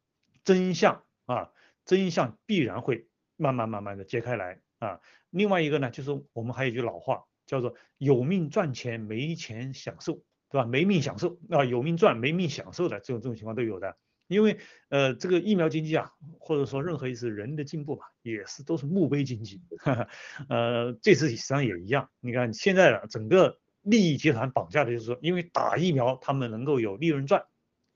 [0.43, 1.51] 真相啊，
[1.85, 3.07] 真相必然会
[3.37, 4.99] 慢慢慢慢的揭开来啊。
[5.29, 10.23] 另外一个呢，就是我们还有一句老话，叫做有命赚钱，没钱享受。
[10.49, 10.67] 对吧？
[10.67, 13.95] 没命享受啊，有命赚没命享受的这种这种情况都有的。
[14.31, 14.57] 因为
[14.89, 19.61] 呃，这个疫苗经济啊，或者说任何一次人的进步吧，也是都是墓碑经济。
[20.47, 22.09] 呃，这次实际上也一样。
[22.21, 27.43] 你看现在的整个利益集团绑架的就是说，因为打疫苗他们能够有利润赚，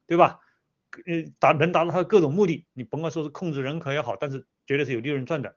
[0.08, 0.39] 对吧？
[1.06, 2.65] 呃，达能达到他的各种目的。
[2.74, 5.56] 你甭管说是控制人口也好，但是绝对是有利润赚的。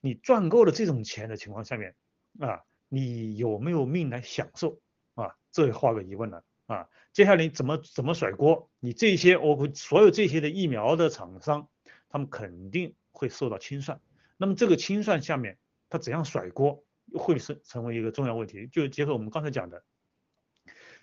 [0.00, 1.94] 你赚够了这种钱的情况下面
[2.40, 4.80] 啊，你有没有命来享受？
[5.14, 6.88] 啊，这画个疑问了啊！
[7.12, 8.70] 接下来你怎么怎么甩锅？
[8.80, 11.68] 你这些我所有这些的疫苗的厂商，
[12.08, 14.00] 他们肯定会受到清算。
[14.36, 18.66] 那么这个清算下面，他怎样甩锅，会是成为一个重要问题。
[18.66, 19.84] 就结合我们刚才讲的，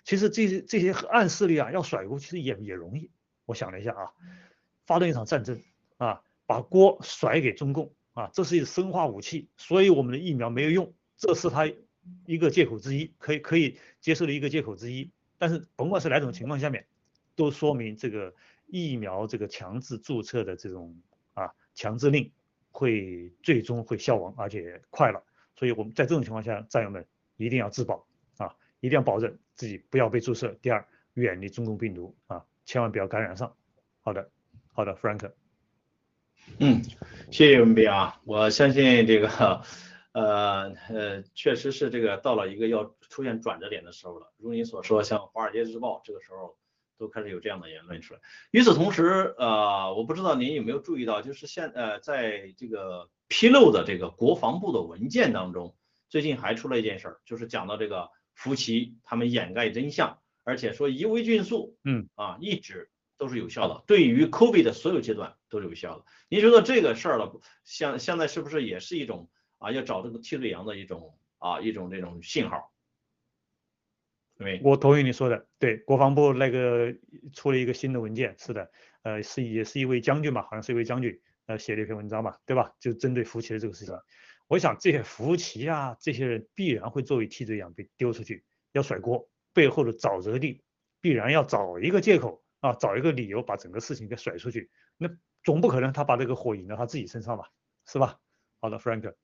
[0.04, 3.10] 其实这些这些暗势力啊，要甩锅其实也也容易。
[3.46, 4.12] 我想了一下啊，
[4.86, 5.60] 发动一场战争
[5.96, 11.70] 啊，把锅甩给中共啊，这是一生化武器，所以我们的疫苗没有用，这是他。
[12.26, 15.10] 一个借口之一，可以可以接受的一个借口之一，
[15.44, 16.86] 但是甭管是哪种情况下面，
[17.36, 18.32] 都说明这个
[18.66, 20.98] 疫苗这个强制注册的这种
[21.34, 22.32] 啊强制令
[22.70, 25.22] 会最终会消亡，而且快了。
[25.54, 28.06] 所以我们在这种情况下，战友们一定要自保
[28.38, 30.56] 啊，一定要保证自己不要被注射。
[30.62, 33.54] 第二，远离中共病毒啊，千万不要感染上。
[34.00, 34.30] 好的，
[34.72, 35.30] 好的，Frank。
[36.58, 36.80] 嗯，
[37.30, 39.62] 谢谢文斌啊，我相信这个。
[40.14, 44.32] 呃呃，确实是这个到了一个要出现转折点的时候了。
[44.36, 46.56] 如你所说，像《华尔街日报》这个时候
[46.96, 48.20] 都开始有这样的言论出来。
[48.52, 55.74] 与此同时，呃，我不知道您有没有注意到，就是现呃，在这个披露的这个国防部的文件当中，
[56.08, 66.04] 最近还出了一件事儿，就是讲到这个福奇他们掩盖真相，而且说伊维菌素，嗯啊，一直都是有效的，对于 COVID 的所有阶段都是有效的。
[66.28, 67.32] 您觉得这个事儿了，
[67.64, 69.28] 像现在是不是也是一种？
[69.64, 72.70] 啊，要找这个替罪羊的一种啊，一种这种信号。
[74.36, 76.94] 对，我同意你说的，对，国防部那个
[77.32, 78.70] 出了一个新的文件，是的，
[79.02, 82.74] 呃，是也是一位将军嘛，好像是一位将军，呃，写了一篇文章吧，对吧？
[82.78, 83.94] 就针对福奇的这个事情，
[84.48, 90.62] 我想这些福奇啊，这些人必然会作为替罪羊被丢出去，要甩锅，背后的沼泽地
[91.00, 95.08] 必然要找一个借口啊，找一个理由把整个事情给甩出去，那
[95.42, 97.48] 总不可能他把这个火引到他自己身上吧，
[97.86, 98.18] 是吧？
[98.60, 99.14] 好的，Frank。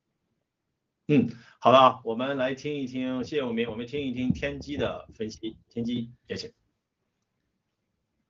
[1.12, 6.59] 嗯，好了，我们来听一听，谢谢我们，我们听一听天机的分析，天机，谢谢。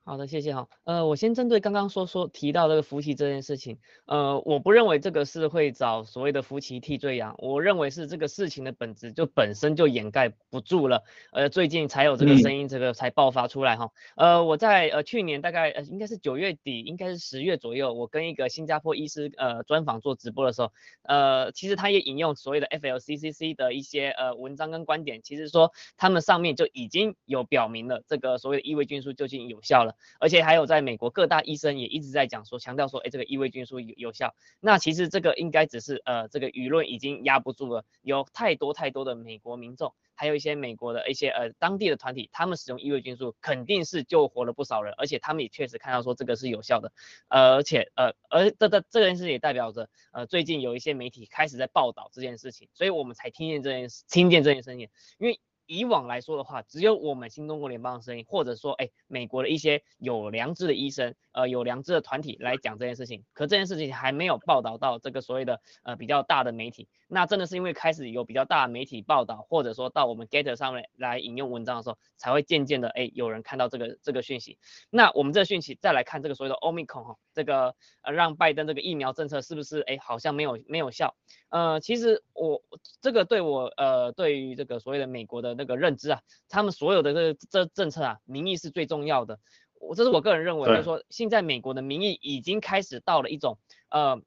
[0.03, 0.67] 好的，谢谢哈。
[0.85, 13.93] 呃，我先针对刚刚说说提到这个福奇这件事情，呃，我不认为这个是会找所谓的福奇替罪羊，我认为是这个事情的本质就本身就掩盖不住了，呃，最近才有这个声音，这个才爆发出来哈。
[14.17, 29.90] 呃，我在呃去年大概呃应该是九月底，应该是十月左右，我跟一个新加坡医师呃专访做直播的时候，呃，其实他也引用所谓的 FLCCC 的一些呃文章跟观点，其实说他们上面就已经有表明了这个所谓的异位菌素究竟有效了。
[30.19, 34.35] 而且还有在美国各大医生也一直在讲说，强调说，哎，这个异位菌素有有效。
[34.61, 39.95] 那其实这个应该只是呃，这个舆论已经压不住了，有太多太多的美国民众。
[40.15, 46.93] 还有一些美国的一些呃当地的团体，他们使用异位菌素肯定是救活了不少人，而且他们也确实看到说这个是有效的，
[47.29, 55.41] 而且呃而这这这件事也代表着呃最近有一些媒体开始在报道这件事情，所以我们才听见这件事听见这件声音，因为。
[55.71, 63.25] 以往来说的话，只有我们新中国联邦的声音，或者说，哎，美国的一些有良知的医生，呃，有良知的团体来讲这件事情。
[63.33, 66.89] 可这件事情还没有报道到这个所谓的呃比较大的媒体。
[67.07, 74.59] 那真的是因为开始有比较大的媒体报道，或者说到我们 Get 上面来引用文章的时候，才会渐渐的，哎，有人看到这个这个讯息。
[74.91, 81.15] 那我们这个讯息再来看这个所谓的 Omicron 哈，这个呃让拜登这个疫苗政策是不是哎好像没有没有效？
[81.51, 82.61] 呃，其实我
[83.01, 89.39] 这个对我呃对于这个所谓的美国的那个认知啊，他们所有的这这政策啊，民意是最重要的。
[89.79, 93.59] 我这是我个人认为，就是说现在美国的民意已经开始到了一种
[93.91, 94.23] 呃。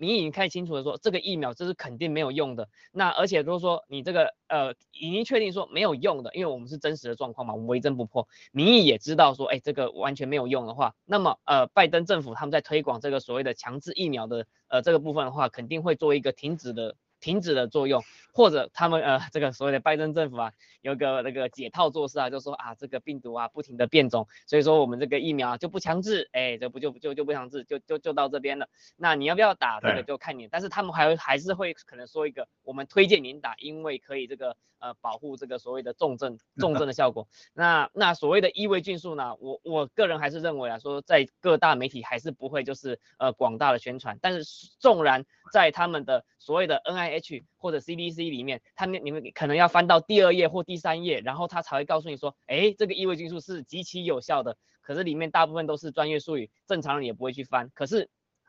[0.00, 2.68] 民意已经看清楚了说，这个疫苗这是肯定没有用的。
[2.92, 16.94] 那而且都是说你这个呃已经确定说没有用的，因为我们是真实的状况嘛，我们为真不破，民意也知道说，哎，这个完全没有用的话，那么呃拜登政府他们在推广这个所谓的强制疫苗的呃这个部分的话，肯定会做一个停止的。
[17.20, 18.02] 停止的作用，
[18.32, 20.52] 或者他们呃这个所谓的拜登政府啊，
[20.82, 28.68] 有个那个解套措施啊，就说啊这个病毒啊不停的变种，所以说我们这个疫苗啊就不强制，哎这不就就就不强制，就就就到这边了。
[28.96, 37.28] 那你要不要打这个就看你，但是他们还还是会可能说一个，我们推荐您打，因为可以这个呃保护这个所谓的重症重症的 效果。
[37.54, 44.44] 那那所谓的异位菌素呢，我我个人还是认为啊，说在各大媒体还是不会就是呃广大的宣传，但是
[44.78, 54.56] 纵然在他们的所谓的 N I H 或者 CDC 里面，他们你们可能要翻到第二页或第三页，然后他才会告诉你说，哎，这个异位菌素是极其有效的。
[54.80, 57.70] 可是里面大部分都是专业术语，正常人也不会去翻。
[57.74, 58.08] 可是，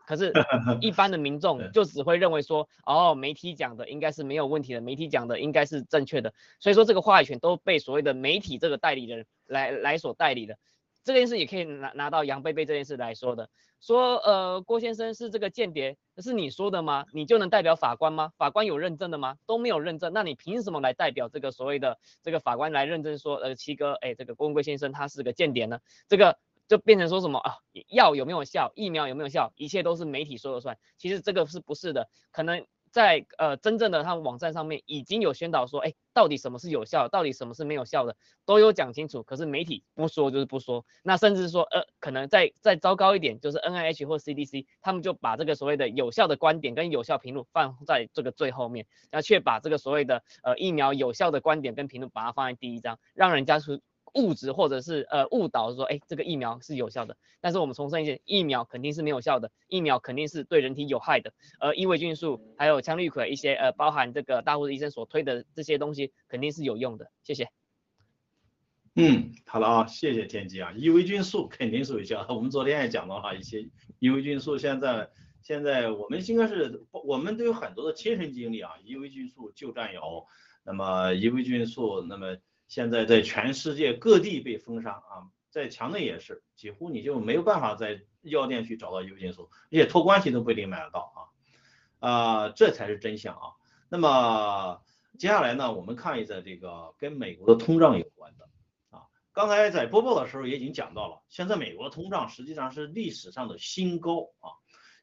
[0.09, 0.33] 可是
[0.81, 6.33] 一般的民众就只会认为说，哦，媒体讲的应该是没有问题的，媒体讲的应该是正确的。
[6.59, 10.57] 所以说这个话语权都被所谓的媒体这个代理人来来所代理的。
[11.03, 13.49] 这件事也可以拿拿到杨贝贝这件事来说的，
[13.81, 17.05] 说呃郭先生是这个间谍，是你说的吗？
[17.13, 18.31] 你就能代表法官吗？
[18.35, 19.37] 法官有认证的吗？
[19.45, 25.79] 都没有认证，那你凭什么来代表这个所谓的这个法官来认证说呃七哥哎这个郭文贵先生他是个间谍呢？
[26.07, 26.39] 这个
[26.69, 27.57] 就变成说什么啊
[27.89, 30.77] 药有没有效，疫苗有没有效，一切都是媒体说了算。
[30.97, 32.07] 其实这个是不是的？
[32.31, 32.65] 可能。
[32.91, 38.15] 在呃真正的他们网站上面已经有宣导说，哎，到底什么是有效，到底什么是没有效的，
[38.47, 39.21] 都有讲清楚。
[39.21, 53.81] 可是媒体不说就是不说，那甚至说，呃，可能再再糟糕一点，就是 N I H 或 C D C，他们就把这个所谓的有效的观点跟有效评论放在这个最后面，那却把这个所谓的呃疫苗有效的观点跟评论把它放在第一章，让人家是。
[54.15, 67.49] 误植或者是呃误导说，哎，这个疫苗是有效的，但是我们重申一下，疫苗肯定是没有效的，疫苗肯定是对人体有害的，而异位菌素还有羟氯喹一些呃包含这个大户医生所推的这些东西肯定是有用的，谢谢。
[68.95, 75.09] 嗯，好了啊，谢谢天机啊，异位菌素肯定是有效，我们昨天也讲到哈，一些异位菌素现在
[75.41, 80.25] 现在我们应该是我们都有很多的亲身经历啊，异位菌素就占有，
[80.63, 82.37] 那么异位菌素那么。
[82.69, 91.33] 现在在全世界各地被封杀啊，在墙内也是，几乎你就没有办法在药店去找到异位菌素，而且托关系都不一定买得到
[91.99, 93.57] 啊，啊，这才是真相啊。
[93.89, 94.83] 那么
[95.17, 98.47] 接下来呢，我们看一下这个跟美国的通胀有关的
[98.91, 104.53] 啊，刚才在播报的时候也已经讲到了，现在美国的通胀实际上是历史上的新高啊。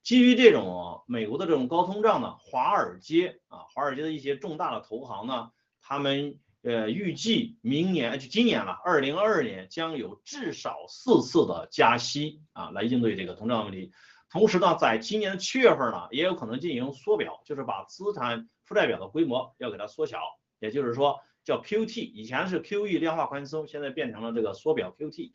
[0.04, 5.50] 基于这种美国的这种高通胀呢，华尔街啊，华尔街的一些重大的投行呢，
[5.80, 6.38] 他们。
[6.66, 13.92] 呃，预计明年就今年了，二零二二年将有至少四次的加息啊，来应对这个通胀问题。
[14.28, 20.18] 同时呢，在今年的七月份呢，也有可能进行缩表，就是把资产负债表的规模要给它缩小，
[20.58, 25.34] 也就是说叫 QT，以前是 QE 量化宽松，现在变成了这个缩表 QT。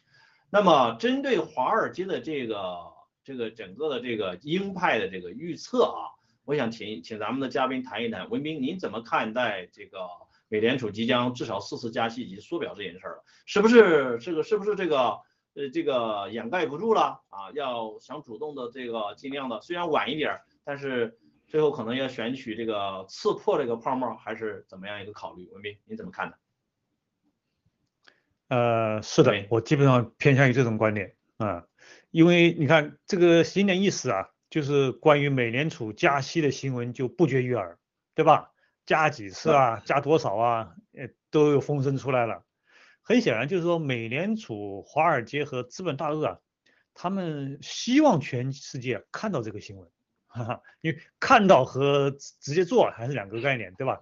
[0.49, 2.91] 那么针对华尔街的这个
[3.23, 6.11] 这个整个的这个鹰派的这个预测啊，
[6.43, 9.97] 我想请请咱们的嘉宾谈一谈，文斌您怎么看待这个？
[10.51, 15.21] 美联储即将至少四次加息以及缩表这件事儿，是不是这个是不是这个
[15.53, 17.49] 呃这个掩盖不住了啊？
[17.53, 25.47] 要想主动的这个尽量的，虽然晚一点，但是最后可能要选取这个刺破这个泡沫，还是怎么样一个考虑？
[25.53, 26.33] 文斌，你怎么看呢？
[28.49, 31.63] 呃，是的，我基本上偏向于这种观点啊，
[32.09, 37.79] 因为你看这个新年伊始啊，就是关于美联储加息的新闻就不绝于耳，
[38.15, 38.50] 对吧？
[38.91, 39.81] 加几次啊？
[39.85, 40.75] 加多少啊？
[40.97, 42.43] 呃，都有风声出来了。
[43.01, 46.39] 很显然就是说，美联储、华尔街和资本大鳄啊，
[46.93, 49.89] 他们希望全世界看到这个新闻，
[50.27, 54.01] 哈哈，因为看到和直接做还是两个概念，对吧？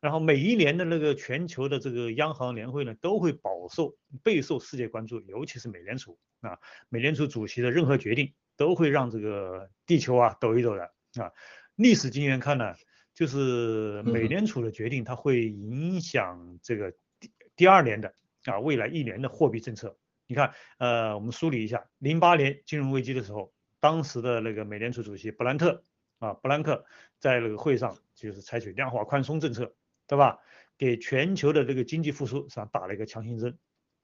[0.00, 6.58] 然后每一年的那个全球的这个央行年会呢，都会饱受备受世界关注，尤其是美联储啊，
[6.90, 10.82] 美联储主席的任何决定都会让这个地球啊抖一抖的
[11.22, 11.32] 啊。
[11.76, 12.74] 历史经验看呢，
[13.20, 18.14] 就是美联储的决定，它会影响这个第第二年的
[18.46, 19.94] 啊未来一年的货币政策。
[20.26, 25.84] 你看，呃，我们梳理一下，零八年金融危机的时候，当时的那个美联储主席布兰特
[26.18, 26.86] 啊，布兰克
[27.18, 29.74] 在那个会上就是采取量化宽松政策。
[30.06, 30.40] 对吧？
[30.76, 33.56] 给全球的这个经济复苏上打了一个强心针，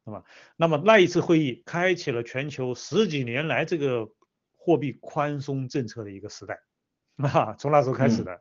[0.05, 0.25] 那么，
[0.57, 4.09] 那么那一次会议开启了全球十几年来这个
[4.55, 6.61] 货币宽松政策的一个时代，
[7.19, 8.41] 啊，从那时候开始的。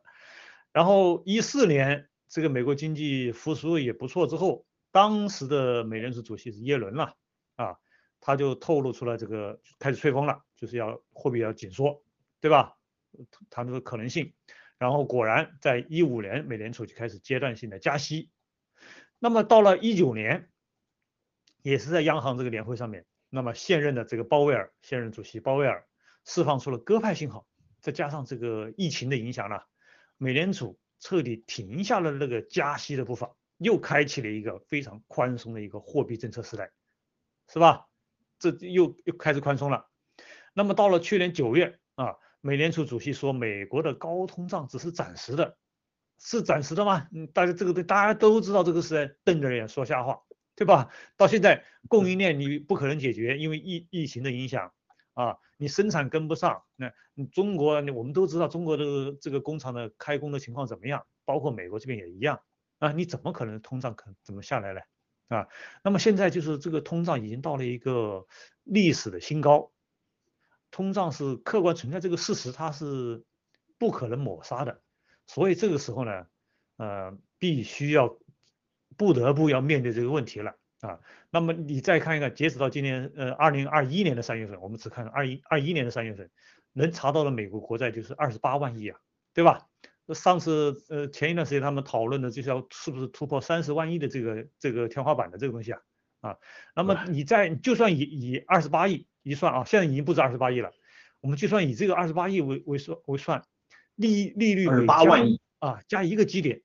[0.75, 7.15] 然后一四年这个美国经济复苏也不错之后，当时的美联储主席是耶伦了，
[7.55, 7.77] 啊，
[8.19, 12.03] 他就透露出来这个开始吹风了，就是要货币要紧缩，
[12.41, 12.75] 对吧？
[13.49, 14.33] 谈这个可能性。
[14.77, 18.29] 然后果然，在一五年，美联储就开始阶段性的加息。
[19.17, 20.49] 那么到了一九年，
[21.61, 25.87] 也是在央行这个年会上面，那么现任的这个鲍威尔，现任主席鲍威尔
[26.25, 27.47] 释放出了鸽派信号，
[27.79, 29.61] 再加上这个疫情的影响呢，
[30.17, 36.71] 美联储彻底停下了那个加息的步伐，又开启了一个非常宽松的一个货币政策时代，
[37.51, 37.87] 是吧？
[38.39, 39.89] 这又又开始宽松了。
[40.53, 42.15] 那么到了去年九月啊。
[42.41, 45.57] 美联储主席说，美国的高通胀只是暂时的，
[46.19, 47.07] 是暂时的吗？
[47.11, 50.21] 嗯，大家这个大家都知道，这个是瞪着眼说瞎话，
[50.55, 50.93] 对吧？
[51.17, 54.71] 到现在供应链你不可能解决，因为疫疫情的影响
[55.15, 56.61] 啊，你生产跟不上。
[56.75, 56.93] 那
[57.31, 62.39] 中国我们都知道中国的这个工厂的开工的情况怎么样，包括美国这边也一样
[62.77, 64.81] 啊，你怎么可能通胀可怎么下来呢？
[65.29, 65.47] 啊，
[65.83, 68.27] 那么现在就是这个通胀已经到了一个
[68.63, 69.71] 历史的新高。
[70.69, 73.23] 通胀是客观存在这个事实，它是
[73.79, 74.81] 不可能抹杀的，
[75.25, 76.27] 所以这个时候呢，
[76.75, 78.19] 呃，必须要
[78.97, 80.53] 不得不要面对这个问题了
[80.87, 80.99] 啊。
[81.29, 86.29] 那么你再看一看，截止到今年呃二零二一年的三月份，我们只看二一二一年的三月份，
[86.73, 88.99] 能查到的美国国债就是二十八万亿啊，
[89.33, 89.67] 对吧？
[90.13, 95.81] 上次呃前一段时间他们讨论的就是要是不是突破三十万亿的这个这个天花板的这个东西啊
[96.21, 96.37] 啊。
[96.75, 99.07] 那么你在就算以以二十八亿。
[99.27, 100.71] 一算啊，现在已经不止二十八亿了。
[101.19, 103.43] 我们就算以这个二十八亿为为算为算，
[103.95, 106.61] 利利率每加万亿啊加一个基点，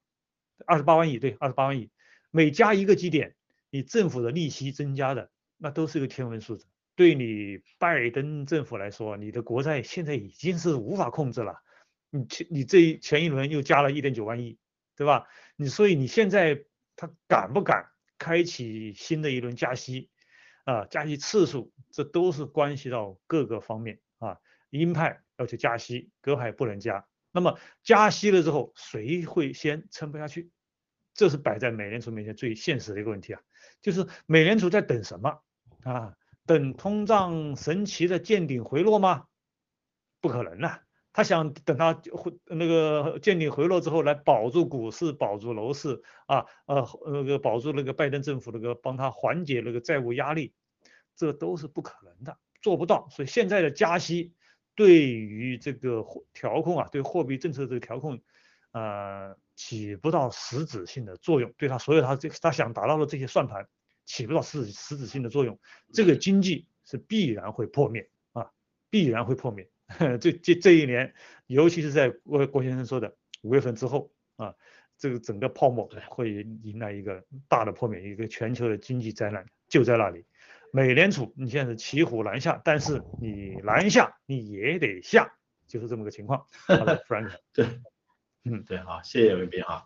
[0.66, 1.88] 二十八万亿对，二十八万亿，
[2.30, 3.34] 每加一个基点，
[3.70, 6.66] 你政府的利息增加的那都是一个天文数字。
[6.96, 11.62] 对你拜登政府来说，你的国债现在已经是无法控制了。
[12.10, 14.58] 你前你这一前一轮又加了一点九万亿，
[14.96, 15.26] 对吧？
[15.56, 16.64] 你所以你现在
[16.96, 17.86] 他敢不敢
[18.18, 20.10] 开启新的一轮加息？
[20.64, 24.36] 啊，加息次数，这都是关系到各个方面啊。
[24.68, 27.06] 鹰派要求加息，鸽派不能加。
[27.32, 30.50] 那么加息了之后，谁会先撑不下去？
[31.14, 33.40] 这是摆在美联储面前最现实的一个问题啊。
[33.82, 35.40] 就是美联储在等什么
[35.84, 36.14] 啊？
[36.46, 39.26] 等通胀神奇的见顶回落吗？
[40.20, 40.82] 不可能啊。
[41.12, 50.54] 他想等它回那个见顶回落之后，来保住股市，保住楼市啊，呃，那个保住那个拜登政府那个帮他缓解那个债务压力。
[51.16, 53.06] 这都是不可能的，做不到。
[53.10, 54.32] 所以现在的加息
[54.74, 56.02] 对于这个
[56.32, 58.22] 调控啊，对货币政策这个调控，
[58.70, 61.52] 呃，起不到实质性的作用。
[61.58, 63.68] 对他所有他这他想达到的这些算盘，
[64.06, 65.60] 起不到实质实质性的作用。
[65.92, 68.50] 这个经济是必然会破灭啊，
[68.88, 69.68] 必然会破灭。
[70.18, 71.12] 这这这一年，
[71.46, 74.54] 尤其是在郭郭先生说的五月份之后啊，
[74.96, 76.32] 这个整个泡沫会
[76.62, 80.24] 迎来一个大的破灭，一个全球的经济灾难就在那里。
[80.72, 85.34] 美联储，你现在是骑虎难下，但是你难下你也得下，
[85.66, 86.46] 就是这么个情况。
[86.66, 87.32] 好的，Frank。
[87.52, 87.66] 对，
[88.44, 89.84] 嗯，对，好，谢谢文斌啊，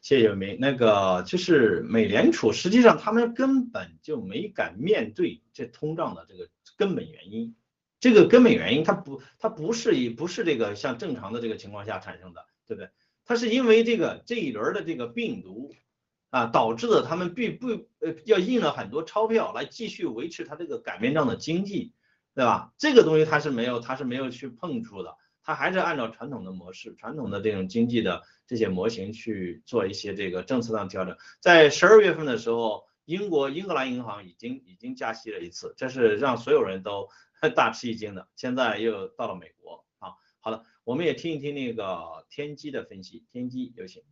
[0.00, 0.56] 谢谢文斌。
[0.60, 7.54] 那个就是美联储，实际上他们根本就没敢面对这通胀的这个根本原因。
[8.00, 12.90] 这个根本原因，它不，它不是以不是这个像正常的这个情况下产生的，对不对？
[13.24, 15.74] 它是因为这个这一轮的这个病毒。
[16.30, 21.92] 啊，导致的他们必不呃要印了很多钞票来继续维持它这个擀面杖的经济，
[22.34, 22.72] 对吧？
[22.78, 31.16] 这个东西它是没有，它是没有去碰触的，他还是按照传统的模式、传统的这种经济的这些模型去做一些这个政策上调整。
[31.40, 37.08] 在十二月份的时候，英国英格兰银行已经已经加息了一次，这是让所有人都
[37.56, 38.28] 大吃一惊的。
[38.36, 44.02] 现在又到了美国啊，好了，我们也听一听那个天机的分析，天机有请。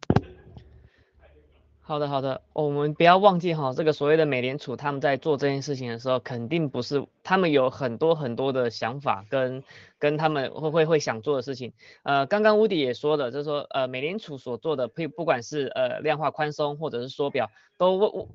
[1.90, 9.64] 好的，好的，我们不要忘记哈，这个所谓的美联储他们在做这件事情的时候，肯定不是他们有很多很多的想法跟
[9.98, 11.72] 跟他们会会会想做的事情。
[12.04, 18.28] 呃，刚刚乌迪也说的，就是说呃美联储所做的，不不管是呃量化宽松或者是缩表，都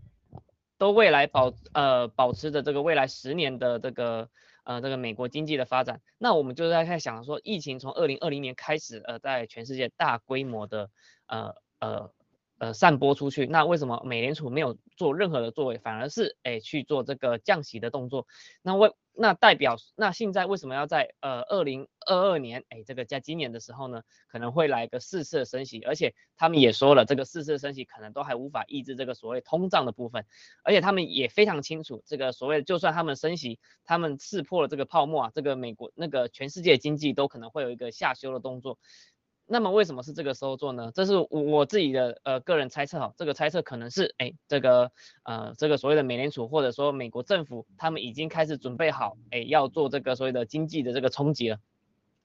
[0.78, 4.28] 都未来保呃保持着这个未来十年的这个
[4.66, 6.02] 呃这个美国经济的发展。
[6.18, 10.90] 那我们就在在想说，疫情从二零二零年开始呃在全世界大规模的
[11.28, 12.12] 呃呃。
[12.58, 18.28] 呃，散播出去，那为什么美联储没有做任何的作为，反而是哎去做这个降息的动作？
[18.62, 30.26] 那为那代表那现在为什么要在呃二零二二年哎这个在今年的时候呢，可能会来个四次的升息，而且他们也说了，这个四次的升息可能都还无法抑制这个所谓通胀的部分，
[30.64, 38.80] 而且他们也非常清楚，这个所谓就算他们升息，他们刺破了这个泡沫啊，这个美国那个全世界经济都可能会有一个下修的动作。
[39.48, 40.92] 那么为什么是这个时候做呢？
[40.96, 44.92] 这是我自己的呃个人猜测哈，这个猜测可能是哎这个
[45.24, 51.60] 呃这个所谓的美联储或者说美国政府他们已经开始准备好哎要做这个所谓的经济的这个冲击了。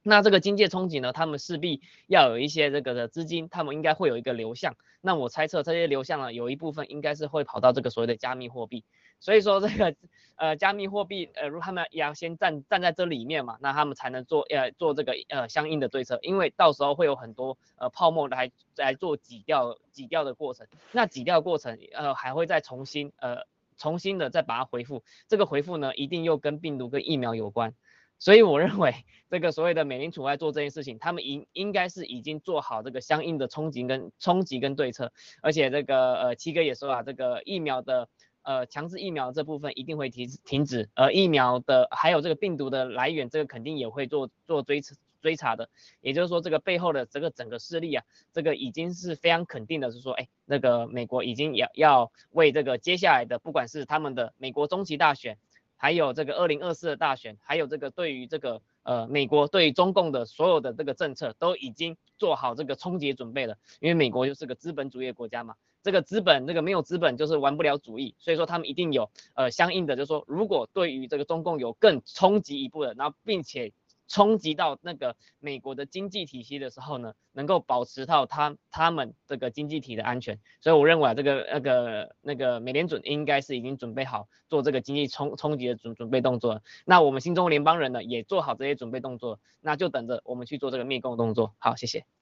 [0.02, 4.74] 那这个经济冲击呢，他们势必要有一些这个的资金，他们应该会有一个流向。
[5.02, 8.82] 那我猜测这些流向呢，有一部分应该是会跑到这个所谓的加密货币。
[9.20, 9.94] 所以说这个
[10.36, 23.44] 呃加密货币呃，如果他们也要先站站在这里面嘛，那他们才能做呃做这个呃相应的对策，因为到时候会有很多呃泡沫来来做挤掉挤掉的过程，那挤掉过程呃还会再重新呃
[23.76, 27.74] 重新的再把它回复，这个回复呢一定又跟病毒跟疫苗有关，
[28.18, 28.94] 所以我认为
[29.28, 35.12] 这个所谓的美联储在做这件事情，他们应应该是已经做好这个相应的冲击跟冲击跟对策，
[35.42, 38.08] 而且这个呃七哥也说了，这个疫苗的。
[38.42, 44.82] 呃，强制疫苗这部分一定会停停止，而疫苗的还有这个病毒的来源，这个肯定也会做做追
[45.20, 45.68] 追查的。
[46.00, 55.36] 也就是说，这个背后的这个整个势力啊，这个已经是非常肯定的，是说，哎，那个美国已经要要为这个接下来的，不管是他们的美国中期大选，
[55.76, 63.58] 还有这个二零二四的大选，还有这个对于这个呃美国对中共的所有的这个政策，都已经做好这个冲击准备了。
[63.80, 65.56] 因为美国就是个资本主义国家嘛。
[65.82, 73.72] 这个资本，这个没有资本就是玩不了主义，所以说他们一定有呃相应的，就是说如果对于这个中共有更冲击一步的，然后并且
[74.06, 91.54] 冲击到那个美国的经济体系的时候呢，能够保持到他他们这个经济体的安全，所以我认为啊，这个那个那个美联准应该是已经准备好做这个经济冲冲击的准准备动作，那我们新中国联邦人呢也做好这些准备动作，那就等着我们去做这个灭共动作。
[91.58, 92.19] 好，谢谢。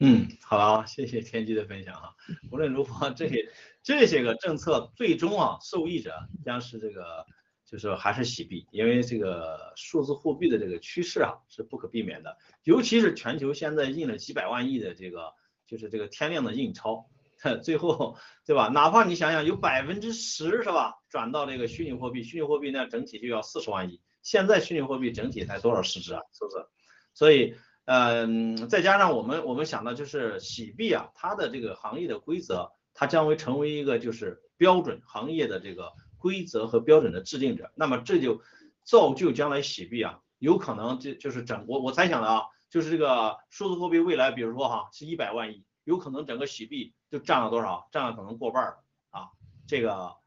[0.00, 2.14] 嗯， 好，谢谢天机的分享哈。
[2.50, 3.48] 无论如何，这些
[3.82, 6.12] 这些个政策最终啊，受益者
[6.44, 7.24] 将是这个，
[7.64, 15.34] 就是还是洗币，因为这个数字货币的这个趋势啊是不可避免的，尤其是全球现在印了几百万亿的这个，
[15.66, 17.08] 就是这个天量的印钞，
[17.62, 18.68] 最后对吧？
[18.68, 26.20] 哪怕你想想有百分之十是吧，转到这个虚拟货币，虚拟货币那整体就要四十万亿，现在虚拟货币整体才多少市值啊？
[26.32, 26.66] 是不是？
[27.14, 27.54] 所以。
[27.84, 37.72] 嗯，再加上我们我们想到就是洗币啊，它的这个行业的规则，它将会成为一个就是标准行业的这个规则和标准的制定者。
[37.74, 38.40] 那么这就
[38.84, 47.88] 造就将来洗币啊，有可能就就是整我我猜想的啊，就是这个数字货币未来，比如说哈是一百万亿，有可能整个洗币就占了多少？
[47.90, 48.78] 占了可能过半儿
[49.10, 49.30] 啊，
[49.66, 50.21] 这个。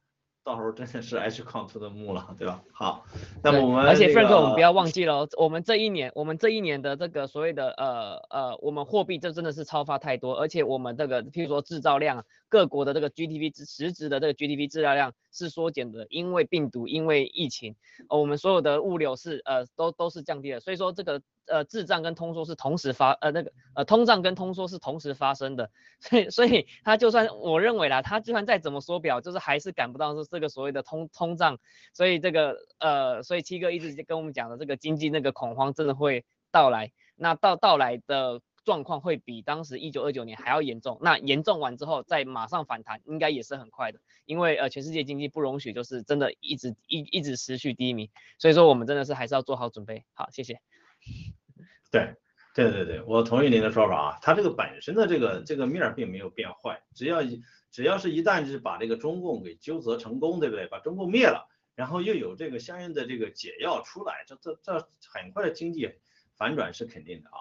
[0.45, 2.61] 到时候真的是 H count 的幕了，对吧？
[2.71, 3.03] 好，
[3.43, 17.75] 那么我们而且 Frank 我们不要忘记了，我们这一年我们这一年的这个所谓的呃呃，我们货币这真的是超发太多，而且我们这个譬如说制造量，各国的这个 GDP 实质的这个 GDP 制造量是缩减的，因为病毒，因为疫情，
[18.09, 21.21] 我们所有的物流是呃都都是降低的，所以说这个。
[21.47, 25.69] 呃，滞胀跟通缩是同时发，呃，那个呃，通胀跟通缩是同时发生的，
[26.01, 31.59] 所以所以它就算我认为啦，它就算再怎么缩表，就是还是赶不到是这个所谓的通通胀，
[31.93, 48.09] 所以这个呃，所以七哥一直就跟我们讲的这个经济那个恐慌真的会到来，那到到来的状况会比当时一九二九年还要严重，那严重完之后再马上反弹，应该也是很快的，因为呃全世界经济不容许就是真的一直一一直持续低迷，
[48.39, 50.59] 所以说我们真的是还是要做好准备，好，谢谢。
[51.91, 52.15] 对，
[52.55, 57.41] 对对对，我同意您的说法啊，它这个本身的这个这个面并没有变坏，只要一
[57.71, 60.67] 只要是一旦是把这个中共给纠责成功，对不对？
[60.67, 65.89] 把中共灭了，然后又有这个相应的这个解药出来，这这这很快的经济
[66.35, 67.37] 反转是肯定的啊。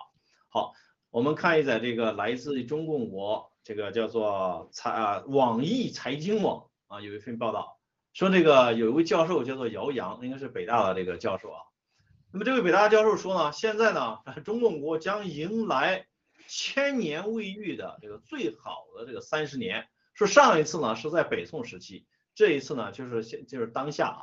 [0.49, 0.73] 好，
[1.15, 7.79] 我们看一下这个来自中共国这个叫做财啊网易财经网啊有一份报道
[8.13, 11.61] 说这个有一位教授叫做姚洋，应该是北大的这个教授啊。
[12.33, 16.09] 那么这位北大教授说呢，现在呢，中共国将迎来
[16.49, 24.23] 千年未遇的这个最好的这个三十年，说上一次呢是在北宋时期，这一次呢就是现就是当下啊。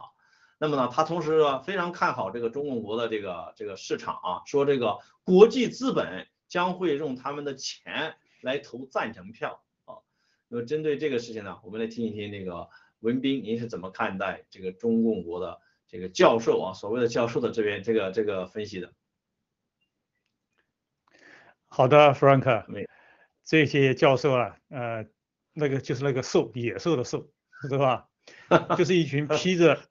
[0.57, 10.03] 那么呢，他同时呢非常看好这个中共国的这个这个市场啊，说这个国际资本将会用他们的钱来投赞成票啊。
[10.49, 18.93] 那么针对这个事情呢，我们来听一听那个文斌，您是怎么看待这个中共国的这个教授啊，所谓的教授的这边这个这个分析的？
[21.69, 22.65] 好的，Frank，
[23.45, 25.07] 这些教授啊，呃，
[25.53, 27.31] 那个就是那个兽，野兽的兽，
[27.69, 28.09] 是吧？
[28.77, 29.81] 就是一群披着。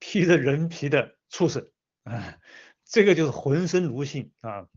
[0.00, 1.68] 披着人皮的畜生，
[2.04, 2.38] 啊，
[2.86, 4.68] 这个就是浑身奴性啊，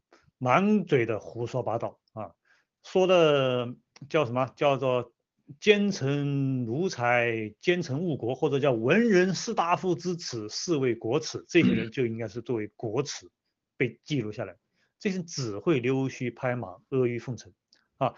[0.44, 2.34] 满嘴的胡说八道啊，
[2.82, 3.76] 说的
[4.10, 4.52] 叫什么？
[4.56, 5.14] 叫做
[5.60, 11.46] 奸臣奴才，奸臣误国，或者叫文人士大夫之耻，是为国耻。
[11.48, 13.30] 这些人 就应该是作为国耻
[13.78, 14.56] 被记录下来。
[14.98, 17.54] 这些只会溜须拍马、阿谀奉承
[18.00, 18.16] 啊！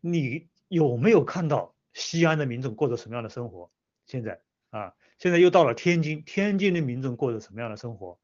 [0.00, 3.70] 你有没有看到西安的民众过着什么样的生活？
[4.06, 4.40] 现在
[4.70, 4.94] 啊？
[5.18, 8.18] 现在又到了天津，天津的民众过着什么样的生活？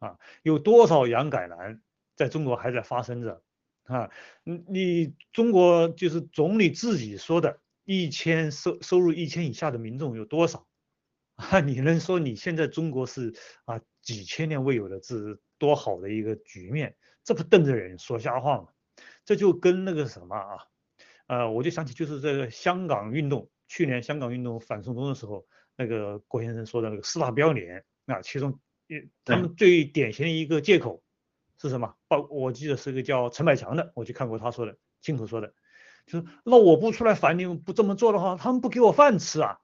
[0.00, 1.80] 啊，有多少洋改蓝
[2.20, 3.42] 在中国还在发生着？
[3.84, 4.10] 啊，
[4.44, 10.68] 你你中国就是总理自己说的，一千收收入一千以下的民众有多少？
[11.36, 16.94] 啊，你能说你现在中国是啊几千年未有的是多好的一个局面？
[17.24, 18.68] 这不瞪着人说瞎话吗？
[19.24, 20.58] 这就跟那个什么啊，
[21.26, 25.46] 呃，我就想起就是这个香港运动，去年香港运动反送中的时候。
[25.76, 31.02] 那个郭先生说的那个四大标联啊，其中一他们最典型的一个借口
[31.60, 31.94] 是什么？
[32.08, 35.52] 报我记得是个叫陈百强的，我去看过他说的，亲口说的，
[36.06, 39.58] 就是那我不出来反你们不这么做的话，他们不给我饭吃啊，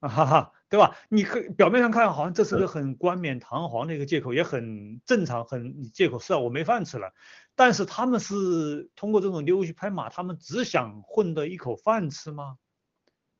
[0.00, 0.96] 啊哈哈，对吧？
[1.08, 7.12] 你可表面上看好像这是个很冠冕堂皇的一个借口，也很正常，很借口是啊，我没饭吃了，
[7.54, 12.56] 但是他们是通过这种溜须拍马，他们只想混得一口饭吃吗？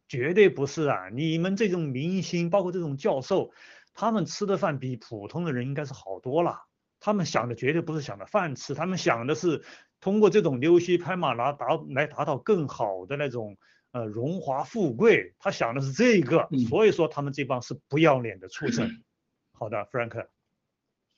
[0.09, 1.09] 绝对不是啊！
[1.09, 3.51] 你们这种明星，包括这种教授，
[3.95, 6.65] 他们吃的饭比普通的人应该是好多了。
[7.05, 9.65] 他们想的绝对不是想着饭吃，他们想的是
[10.01, 13.59] 通过这种溜须拍马来达来达到更好的那种
[13.91, 15.35] 呃荣华富贵。
[15.41, 19.03] 他想的是这个，所以说他们这帮是不要脸的畜生。
[19.51, 20.27] 好的，Frank，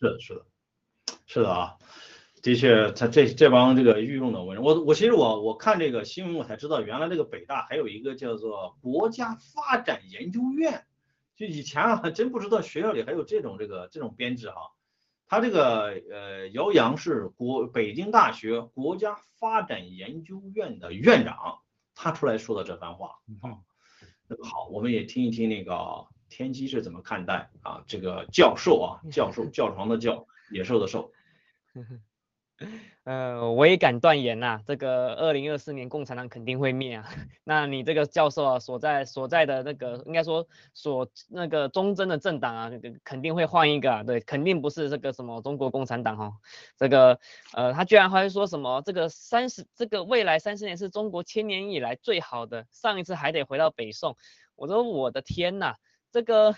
[0.00, 0.46] 是的，是的，
[1.26, 1.76] 是的啊。
[2.42, 10.84] 的确，他这这帮这个御用的文人，我我其实我我看这个新闻，我才知道原来这个北大还有一个叫做国家发展研究院，
[11.36, 14.73] 就以前啊还真不知道学校里还有这种这个这种编制哈。
[15.26, 21.58] 他这个呃姚洋是国北京大学国家发展研究院的院长，
[21.94, 23.58] 他出来说的这番话啊。
[24.26, 31.12] 那个好，我们也听一听那个天机是怎么看待啊这个教授啊教授教床的教野兽的兽。
[33.04, 37.04] 呃，我也敢断言呐，这个二零二四年共产党肯定会灭啊。
[37.44, 42.70] 那你这个教授啊，所在所在的那个，应该说所那个忠贞的政党啊，
[43.02, 44.02] 肯定会换一个啊。
[44.04, 46.32] 对，肯定不是这个什么中国共产党哈。
[46.78, 47.18] 这个
[47.54, 54.16] 呃，他居然还说什么这个三十这个未来三十年是中国千年以来最好的，上一次还得回到北宋。
[54.54, 55.74] 我说我的天呐，
[56.12, 56.54] 这个。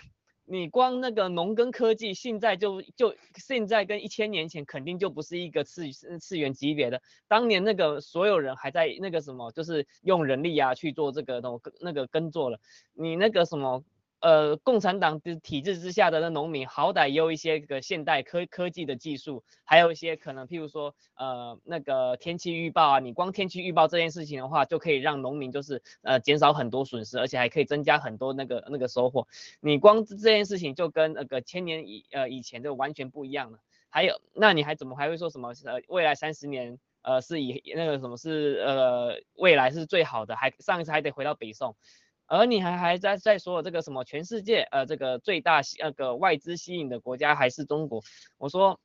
[0.49, 5.83] 你光那个农耕科技，现在就就现在跟一千年前肯定就不是一个次
[6.21, 7.01] 次元级别的。
[7.27, 11.49] 当年那个所有人还在那个什么，就是用人力啊去做这个那
[11.81, 12.59] 那个耕作了。
[12.93, 13.83] 你那个什么。
[14.27, 29.25] 呃，共产党的体制之下的那农民，好歹也有一些个现代科科技的技术，还有一些可能，譬如说，呃，那个天气预报啊，你光天气预报这件事情的话，就可以让农民就是呃减少很多损失，而且还可以增加很多那个那个收获。
[29.61, 33.59] 你光这件事情就跟那个千年以呃以前就完全不一样了。
[33.87, 40.35] 还有，那你还怎么还会说什么呃未来三十年呃是以那个什么是呃未来是最好的？
[40.35, 41.77] 还上一次还得回到北宋。
[42.27, 48.03] 而你还还在在说这个什么全世界呃这个最大那个外资吸引的国家还是中国？
[48.37, 48.79] 我说，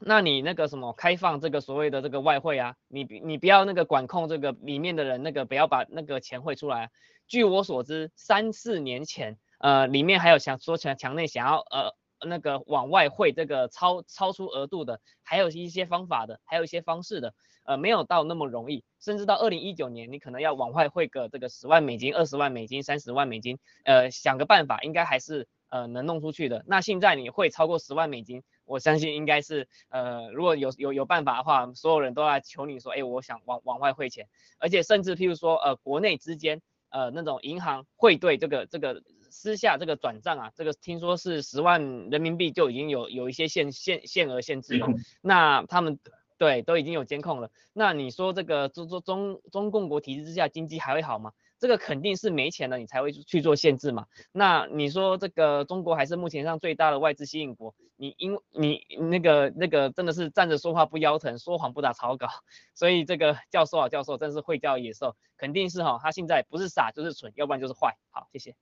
[0.00, 6.90] 那你那个什么开放这个所谓的这个外汇啊，你你不要那个管控这个里面的人，那个不要把那个钱汇出来。
[7.26, 11.94] 据我所知，三四年前呃里面还有想说强强内想要呃
[12.26, 17.34] 那个往外汇这个超超出额度的，还有一些方法的，还有一些方式的。
[17.68, 26.64] 呃，没有到那么容易，甚至到二零一九年，你可能要往外汇个这个十万美金、二十万美金、三十万美金，呃，想个办法，应该还是呃能弄出去的。
[26.66, 44.88] 那现在你会超过十万美金，我相信应该是呃，如果有有有办法的话，所有人都来求你说，哎，我想往往外汇钱，而且甚至譬如说，呃，国内之间，呃，那种银行汇兑这个这个私下这个转账啊，这个听说是十万人民币就已经有有一些限限限额限制了，
[45.20, 45.98] 那他们。
[46.38, 47.50] 对，都已经有监控了。
[47.72, 51.32] 那你说这个中中中中共国体制之下经济还会好吗？
[51.58, 54.06] 这个肯定是没钱了，你才会去做限制嘛。
[54.30, 58.80] 那你说这个中国还是目前上最大的外资吸引国，你因你
[59.10, 62.28] 那个那个真的是站着说话不腰疼，说谎不打草稿。
[62.74, 67.96] 所以这个 教授啊，教授真是会教野兽，肯定是哈，他现在不是傻就是蠢，要不然就是坏。
[68.10, 68.54] 好，谢谢。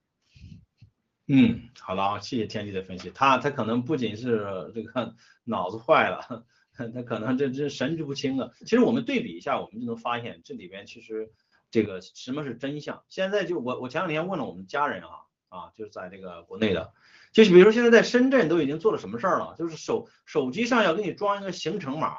[1.28, 3.10] 嗯，好了，谢谢天地的分析。
[3.10, 5.14] 他他可能不仅是这个
[5.44, 6.46] 脑子坏了，
[6.94, 8.52] 他可能这这神志不清了。
[8.60, 11.32] 其实我们对比一下，我们就能发现这里边其实。
[11.68, 13.02] 这个什么是真相？
[13.08, 15.08] 现在就我我前两天问了我们家人啊
[15.48, 16.92] 啊，就是在这个国内的，
[17.32, 19.56] 就是比如说现在在深圳都已经做了什么事儿了？
[19.58, 22.18] 就是手手机上要给你装一个行程码，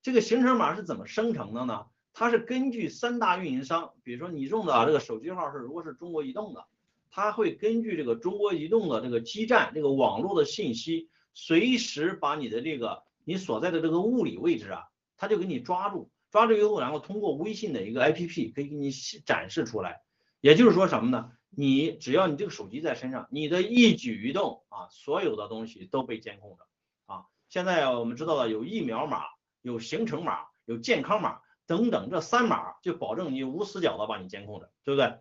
[0.00, 1.86] 这个行程码是怎么生成的呢？
[2.14, 6.64] 它是根据三大运营商，比如说你用的这个手机号是如果是中国移动的，
[7.10, 14.86] 它会根据这个中国移动的这个基站这个网络的信息，随时把你的这个你所在的这个物理位置啊，
[15.18, 16.10] 它就给你抓住。
[16.30, 18.90] 抓住以后，然后通过微信的一个 APP 可以给你
[19.26, 20.00] 展示出来。
[20.40, 21.30] 也就是说什么呢？
[21.50, 26.64] 你只要你这个手机在身上，你的一举一动啊，所有的东西都被监控着
[27.04, 27.26] 啊。
[27.50, 29.24] 现在我们知道了有疫苗码、
[29.60, 35.18] 有行程码、有健康码等等，这三码就保证你无死角的把你监控着，对不对？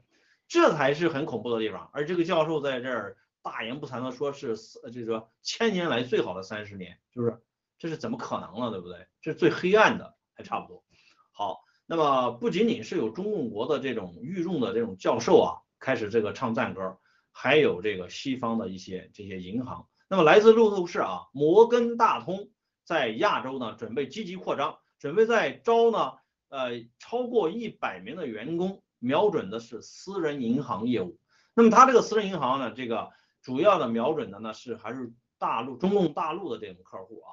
[0.48, 1.90] 这才是很恐怖的地方。
[1.92, 7.42] 而这个教授在这儿大言不惭的说是，就是说千年来最好的三十年，是不是？
[7.78, 9.08] 这是怎么可能了，对不对？
[9.22, 10.84] 这是最黑暗的，还差不多。
[11.32, 16.98] 好，那么不仅仅是有中共国的这种御用的这种教授啊，开始这个唱赞歌，
[17.32, 19.88] 还有这个西方的一些这些银行。
[20.10, 22.50] 那么来自路透社啊，摩根大通
[22.84, 26.14] 在亚洲呢准备积极扩张，准备在招呢
[26.50, 31.20] 呃超过一百名的员工，瞄准的是私人银行业务。
[31.54, 33.12] 那么它这个私人银行呢，这个
[33.42, 37.30] 主要的瞄准的呢是还是大陆中共大陆的这种客户啊，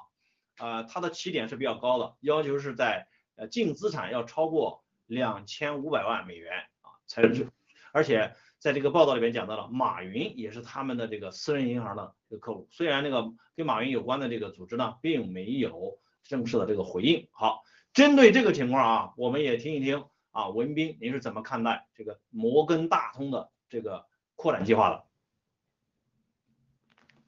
[0.57, 3.07] 呃，它的起点是比较高的，要求是在。
[3.37, 7.49] 呃，净资产要超过两千五百万美元啊，才是。
[7.91, 12.69] 而且在这个报道里边讲到了，马云也是他们的这个私人银行的这个客户。
[12.71, 17.27] 虽然那个跟马云有关的这个组织呢，并没有正式的这个回应。
[17.31, 24.05] 好，针对这个情况啊，我们也听一听啊，文斌您是怎么看待这个摩根大通的这个
[24.37, 25.03] 扩展计划的？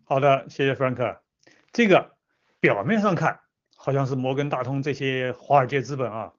[0.06, 1.20] 好的，谢谢 Frank。
[1.74, 2.17] 这个
[2.60, 3.40] 表面上看。
[3.80, 6.34] 好像是摩根大通这些华尔街资本啊，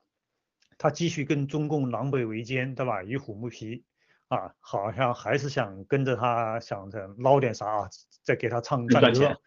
[0.77, 3.03] 他继续跟中共狼狈为奸，对吧？
[3.05, 3.85] 与虎谋皮
[4.27, 7.89] 啊，好像还是想跟着他，想着捞点啥啊，
[8.25, 9.41] 再给他唱赞歌。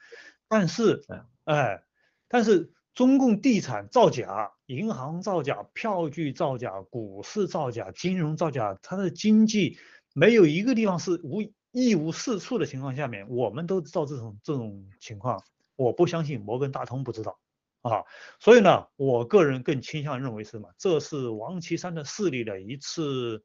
[0.48, 1.04] 但是，
[1.44, 1.84] 哎，
[2.30, 9.78] 但是中共地产造假、银行造假、票据造假、股市造假、金融造假，它的经济
[10.14, 11.42] 没有一个地方是无
[11.72, 15.44] 一无是处的情况下面，我们都知道这种这种情况。
[15.82, 17.40] 我不相信摩根大通不知道。
[17.82, 18.06] 啊，
[18.40, 20.70] 所以呢，我个人更倾向认为是什么？
[20.78, 23.44] 这是王岐山的势力的一次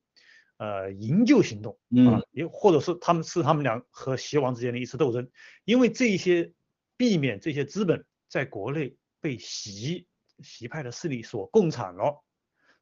[0.59, 1.79] 呃营救行动。
[2.07, 5.31] 啊，也或者是他们是他们俩和习王之间的一次斗争，
[5.65, 6.53] 因为这些
[6.99, 10.07] 避免这些资本在国内被习
[10.43, 12.23] 习派的势力所共产了，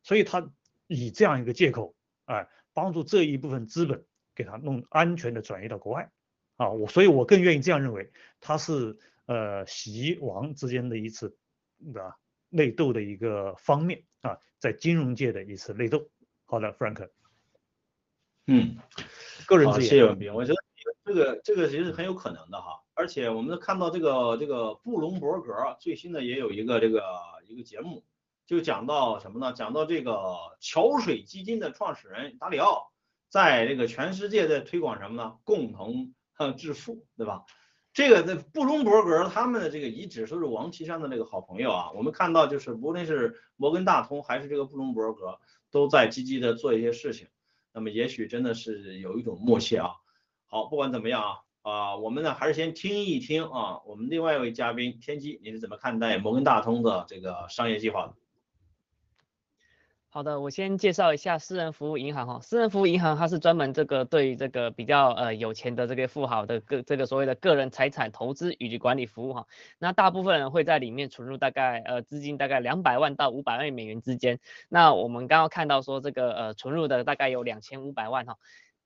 [0.02, 0.50] 所以他
[0.88, 1.94] 以这样一个借口，
[2.24, 6.10] 哎，帮助这一部分资本给他弄安全的转移到国外。
[6.56, 11.36] 啊，我所以我更愿意这样认为，他是呃习王之间的一次。
[11.92, 12.14] 的
[12.48, 16.08] 内斗的一个方面啊，在金融界的一次内斗。
[16.44, 17.10] 好的，Frank。
[18.46, 18.78] 嗯，
[19.44, 20.58] 个人谢谢文斌，我觉得
[21.04, 22.80] 这个这个其实很有可能的哈。
[22.94, 27.02] 而且我们看到这个这个布隆伯格最新的也有一个这个
[27.48, 28.04] 一个节目，
[28.46, 29.52] 就讲到什么呢？
[29.52, 32.92] 讲到这个桥水基金的创始人达里奥，
[33.28, 35.38] 在这个全世界在推广什么呢？
[35.42, 36.14] 共同
[36.56, 37.44] 致富，对吧？
[37.94, 41.92] 这个布隆伯格他们的这个遗址都是王岐山的那个好朋友啊。
[41.92, 45.38] 我们看到就是无论是摩根大通还是这个布隆伯格，
[45.70, 47.28] 都在积极的做一些事情。
[47.72, 49.92] 那么也许真的是有一种默契啊。
[50.46, 58.14] 好，不管怎么样啊，啊，我们呢还是先听一听啊，我们另外一位嘉宾天机，你是怎么看待摩根大通的这个商业计划的？
[60.14, 62.38] 好的，我先介绍一下私人服务银行哈。
[62.40, 69.48] 私人服务银行它是专门这个对这个比较呃有钱的这个富豪的个这个所谓的个人财产投资以及管理服务哈。
[69.80, 74.38] 那大部分人会在里面存入大概呃资金大概两百万到五百万美元之间。
[74.68, 78.36] 那我们刚刚看到说这个呃存入的大概有两千五百万哈。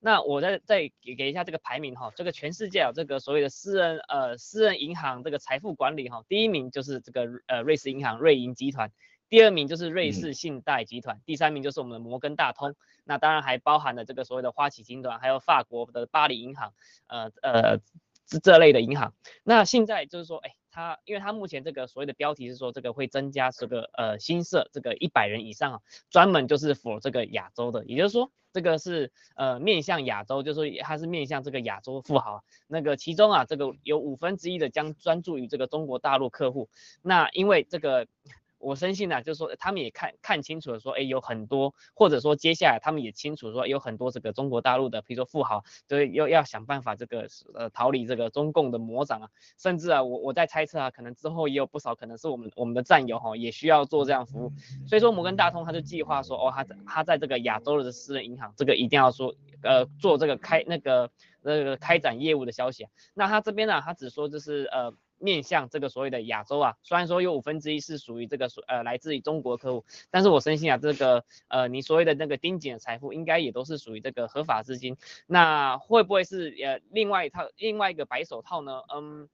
[0.01, 2.11] 那我再再给给一下这个排名哈。
[2.16, 8.91] 这个全世界啊这个所谓的私人呃私人银行这个财富管理哈，第一名就是这个呃瑞士银行瑞银集团。
[9.29, 12.74] 第二名就是瑞士信贷集团，第三名就是我们的摩根大通，
[13.05, 16.72] 那当然还包含了这个所谓的花旗集团，还有法国的巴黎银行，
[17.09, 17.79] 呃呃
[18.26, 19.12] 这这类的银行。
[19.45, 36.70] 那现在就是说，哎，它因为它目前这个所谓的标题是说这个会增加这个呃新设这个一百人以上啊，专门就是 for 这个亚洲的，也就是说这个是呃面向亚洲，就是说它是面向这个亚洲富豪，那个其中啊这个有五分之一的将专注于这个中国大陆客户，
[37.03, 38.07] 那因为这个。
[38.59, 54.53] 我深信呢，就是说他们也看看清楚了，说哎有很多，或者说接下来他们也清楚说有很多这个中国大陆的，比如说富豪，对要要想办法这个呃逃离这个中共的魔掌啊，甚至啊我我在猜测啊，可能之后也有不少可能是我们我们的战友哈，也需要做这样服务，
[54.87, 61.11] 所以说摩根大通他就计划说哦他他在这个亚洲的私人银行这个一定要说呃做这个开那个
[61.43, 64.93] 那个开展业务的消息，那他这边呢他只说就是呃。
[65.19, 74.97] 面向这个所谓的亚洲啊，虽然说有五分之一是属于这个呃来自于中国客户，但是我深信啊，这个呃你所谓的那个盯紧的财富，应该也都是属于这个合法资金。
[75.27, 78.83] 那会不会是呃另外一套另外一个白手套呢？
[78.95, 79.29] 嗯。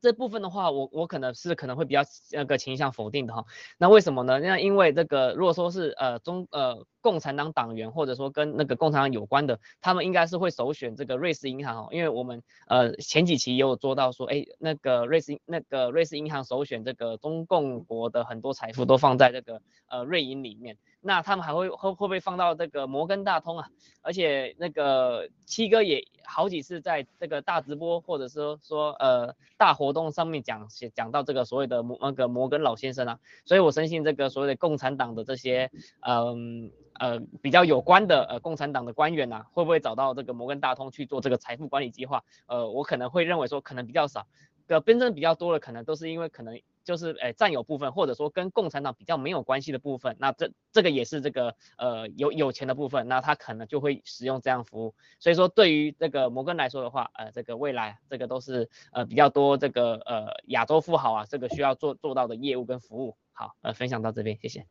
[0.00, 2.02] 这部分的话，我我可能是可能会比较
[2.32, 3.46] 那个倾向否定的哈。
[3.78, 4.38] 那为什么呢？
[4.38, 20.78] 那因为这个如果说是呃中呃共产党党员或者说跟那个共产党有关的，他们应该是会首选这个瑞士银行哦，因为我们呃前几期也有做到说，哎那个瑞士那个瑞士银行首选这个中共国的很多财富都放在这个呃瑞银里面。
[21.06, 23.68] 那他们还会会会不会放到这个摩根大通啊？
[24.00, 42.24] 而且那个七哥也好几次在这个大直播或者说说呃大活动上面讲讲到这个所谓的摩那个摩根老先生啊，所以我相信这个所谓的共产党的这些嗯呃比较有关的呃共产党的官员呐，会不会找到这个摩根大通去做这个财富管理计划？
[42.46, 44.26] 呃，我可能会认为说可能比较少，
[44.68, 46.60] 呃真正比较多的可能都是因为可能。
[46.84, 54.94] 就是诶占有部分，或者说跟共产党比较没有关系的部分，那这这个也是这个呃有有钱的部分，那他可能就会使用这样服务。
[55.18, 63.16] 所以说对于这个摩根来说的话，呃这个未来这个都是呃比较多这个呃亚洲富豪啊，这个需要做做到的业务跟服务。
[63.32, 64.66] 好，呃分享到这边，谢谢。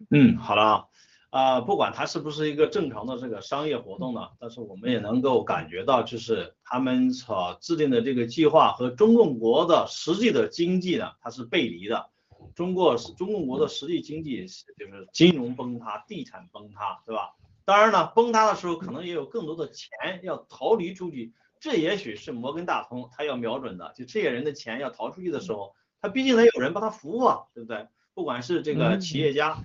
[0.10, 0.88] 嗯，好了。
[1.30, 12.08] 啊，不管它是不是一个正常的这个商业活动呢，但是我们也能够感觉到，就是他们所制定的这个计划和中共国的实际的经济呢，它是背离的。
[12.54, 17.34] 中国是中共国的实际经济是就是金融崩塌、地产崩塌，对吧？
[17.66, 19.90] 当然呢，崩塌的时候可能也有更多的钱
[20.22, 27.88] 要逃离出去，这也许是摩根大通他要瞄准的，就这些人的钱要逃出去的时候，他毕竟得有人帮他服务啊，对不对？
[28.16, 29.62] 不管是这个企业家。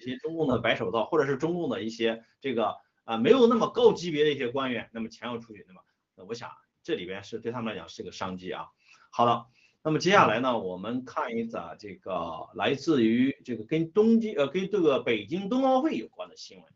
[0.00, 5.80] 一些中共的白手套，或者是中共的一些这个啊没有那么高级别的一些官员，那么钱要出去，那么
[6.28, 6.50] 我想
[6.82, 8.66] 这里边是对他们来讲是个商机啊。
[9.10, 9.46] 好了，
[9.82, 16.66] 那么接下来呢，我们看一则这个来自于这个跟东京呃跟这个北京冬奥会有关的新闻。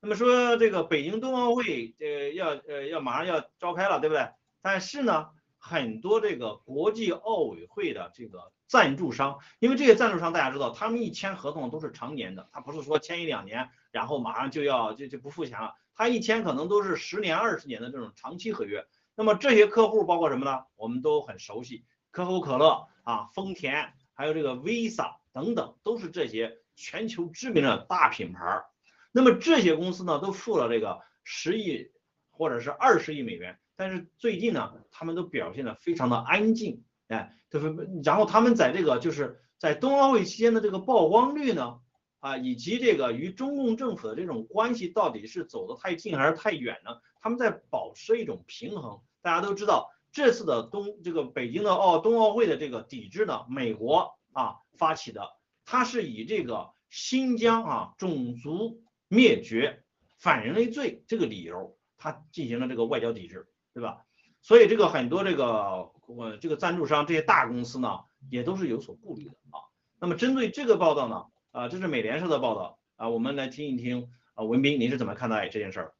[0.00, 4.28] 那么说这个北京冬奥会呃要呃要马上要召开了，对不对？
[4.60, 5.30] 但是呢，
[5.62, 8.52] 很多这个国际奥委会的这个。
[8.72, 18.86] 赞助商，因为这些赞助商大家知道，他们一签合同都是常年的，他不是说签一两年，然后马上就要就就不付钱了，他一签可能都是十年二十年的这种长期合约。
[19.14, 20.64] 那么这些客户包括什么呢？
[20.76, 28.64] 我们都很熟悉，可口可乐啊、丰田，还有这个 Visa 等等，都是这些全球知名的大品牌。
[29.12, 31.90] 那么这些公司呢，都付了这个十亿
[32.30, 36.84] 或者是二十亿美元，但是最近呢，他们都表现的非常的安静。
[37.08, 41.80] 哎，就是，然后他们在这个就是在冬奥会期间的这个曝光率呢，
[42.20, 46.92] 啊，以及这个与中共政府的这种关系到底是走得太近还是太远呢？
[47.20, 49.00] 他们在保持一种平衡。
[49.20, 55.28] 大家都知道，这次的冬这个北京的奥冬奥会的这个抵制呢，美国啊发起的，
[55.64, 59.84] 它是以这个新疆啊种族灭绝、
[60.18, 64.04] 反人类罪这个理由，它进行了这个外交抵制，对吧？
[64.40, 69.62] 所以这个很多这个我这个赞助商这些大公司呢，也都是有所顾虑的啊。
[70.00, 75.94] 那么针对这个报道呢，啊，这是美联社的报道啊，我们来听一听啊，文斌您是怎么看待这件事儿？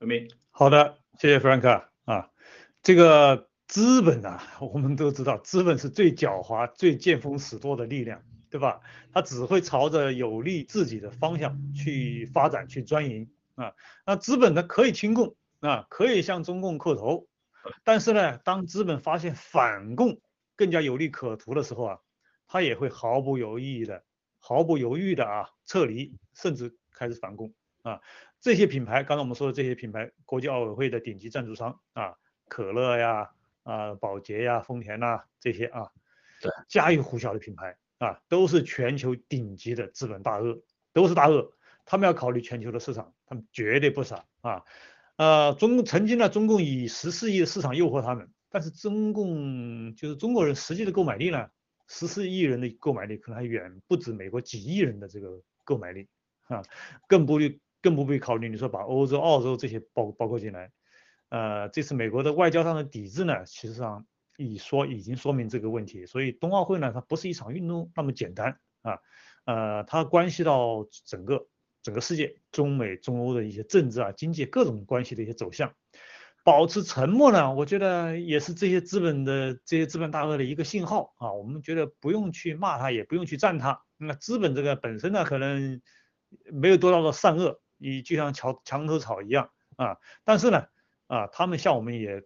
[0.00, 2.30] 文斌，好的，谢谢弗兰克啊。
[2.82, 8.80] 这个资本啊，我们都知道，资本是最狡猾、最见风使舵的力量，对吧？
[9.12, 13.74] 它只会朝着有利自己的方向去发展、去钻营啊。
[14.06, 15.36] 那资本呢，可以清共。
[15.60, 17.28] 啊，可以向中共叩头，
[17.84, 20.20] 但是呢，当资本发现反共
[20.54, 21.98] 更加有利可图的时候啊，
[22.46, 24.04] 他也会毫不犹豫的、
[24.38, 28.00] 毫不犹豫的啊撤离，甚至开始反共啊。
[28.40, 32.14] 这些品牌，刚才我们说的这些品牌，国际奥委会的顶级赞助商啊，
[32.48, 33.30] 可乐呀、
[33.64, 35.90] 啊宝洁呀、丰田呐这些啊，
[36.40, 41.50] 对，家喻户晓的品牌啊，都是全球顶级的资本大鳄，都是大鳄，
[41.84, 44.62] 他们要考虑全球的市场，他们绝对不傻啊。
[45.16, 51.46] 呃，中曾经呢，中共以十四亿的市场诱惑他们但是中共就是中国人实际的购买力呢，
[51.88, 56.08] 十四亿人的购买力可能还远不止美国几亿人的这个购买力
[56.48, 56.62] 啊，
[57.08, 57.38] 更不
[57.80, 60.70] 更不必考虑你说把欧洲、澳洲这些包包括进来，
[61.28, 64.06] 呃，这次美国的外交上的抵制呢，其实上
[64.36, 68.98] 已说已经说明这个问题，所以冬奥会呢，它不是一场运动那么简单啊，
[69.44, 71.46] 呃，它关系到整个
[71.86, 75.72] 整个世界中美中欧的一些政治啊、经济各种关系的一些走向。
[76.42, 81.32] 保持沉默呢，我觉得也是这些资本的这些资本大鳄的一个信号啊。
[81.32, 83.80] 我们觉得不用去骂他，也不用去赞他。
[83.98, 85.80] 那资本这个本身呢，可能
[86.52, 89.96] 没有多大的善恶，你就像墙墙头草一样啊。
[90.24, 90.64] 但是呢，
[91.06, 92.24] 啊，他们向我们也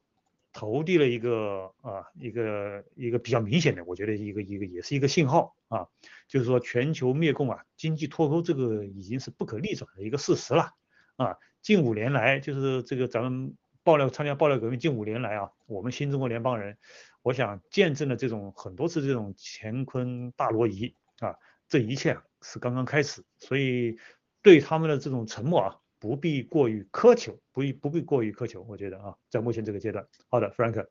[0.53, 5.87] 投递了一个啊一个一个比较明显的，我觉得一个一个也是一个信号啊，
[6.29, 10.73] 就是说全球灭共啊，经济脱钩这个已经是不可逆转的一个事实了
[11.17, 11.37] 啊。
[11.63, 13.57] 近五年来，就是这个咱们。
[13.83, 16.77] 爆料参加爆料革命近五年来啊，我们新中国联邦人，
[17.23, 21.35] 我想见证了这种很多次这种乾坤大挪移啊，
[21.67, 23.97] 这一切是刚刚开始，所以
[24.43, 30.89] 对他们的这种沉默啊，不必过于苛求，不必不必过于苛求，我觉得啊，在目前这个阶段，好的，Frank，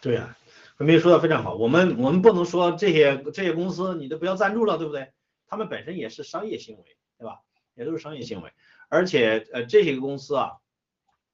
[0.00, 0.38] 对啊，
[0.78, 5.10] 文斌说的非常好，我们我们不能说这些这些公司你都不要赞助了，对不对？
[5.48, 6.84] 他们本身也是商业行为，
[7.18, 7.40] 对吧？
[7.74, 8.52] 也都是商业行为，
[8.88, 10.58] 而且呃这些公司啊。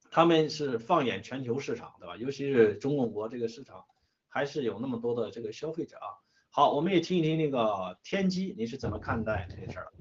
[0.08, 2.16] 他们是放眼全球市场，对吧？
[2.16, 3.84] 尤其是中国国这个市场，
[4.28, 6.08] 还是有那么多的这个消费者啊。
[6.48, 9.92] 好，我们也听一听那个天机，你是怎么看待这事儿？